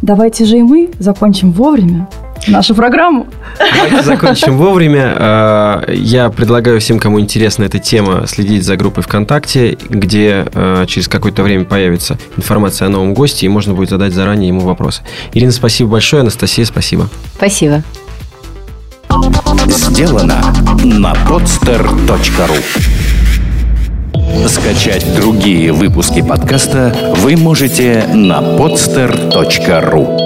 Давайте 0.02 0.44
же 0.44 0.58
и 0.58 0.62
мы 0.62 0.90
закончим 0.98 1.52
вовремя 1.52 2.08
нашу 2.46 2.74
программу. 2.74 3.26
Давайте 3.58 4.02
закончим 4.02 4.56
вовремя. 4.56 5.14
А, 5.18 5.84
я 5.90 6.30
предлагаю 6.30 6.80
всем, 6.80 6.98
кому 6.98 7.20
интересна 7.20 7.64
эта 7.64 7.78
тема, 7.78 8.26
следить 8.26 8.64
за 8.64 8.76
группой 8.76 9.02
ВКонтакте, 9.02 9.78
где 9.88 10.46
а, 10.54 10.86
через 10.86 11.08
какое-то 11.08 11.42
время 11.42 11.64
появится 11.64 12.18
информация 12.36 12.86
о 12.86 12.88
новом 12.90 13.14
госте, 13.14 13.46
и 13.46 13.48
можно 13.48 13.74
будет 13.74 13.90
задать 13.90 14.12
заранее 14.12 14.48
ему 14.48 14.60
вопросы. 14.60 15.02
Ирина, 15.32 15.52
спасибо 15.52 15.90
большое. 15.90 16.22
Анастасия, 16.22 16.64
спасибо. 16.64 17.08
Спасибо. 17.36 17.82
Сделано 19.68 20.42
на 20.84 21.12
podster.ru 21.12 22.56
Скачать 24.48 25.14
другие 25.16 25.72
выпуски 25.72 26.22
подкаста 26.22 26.94
вы 27.16 27.36
можете 27.36 28.04
на 28.12 28.40
podster.ru 28.40 30.25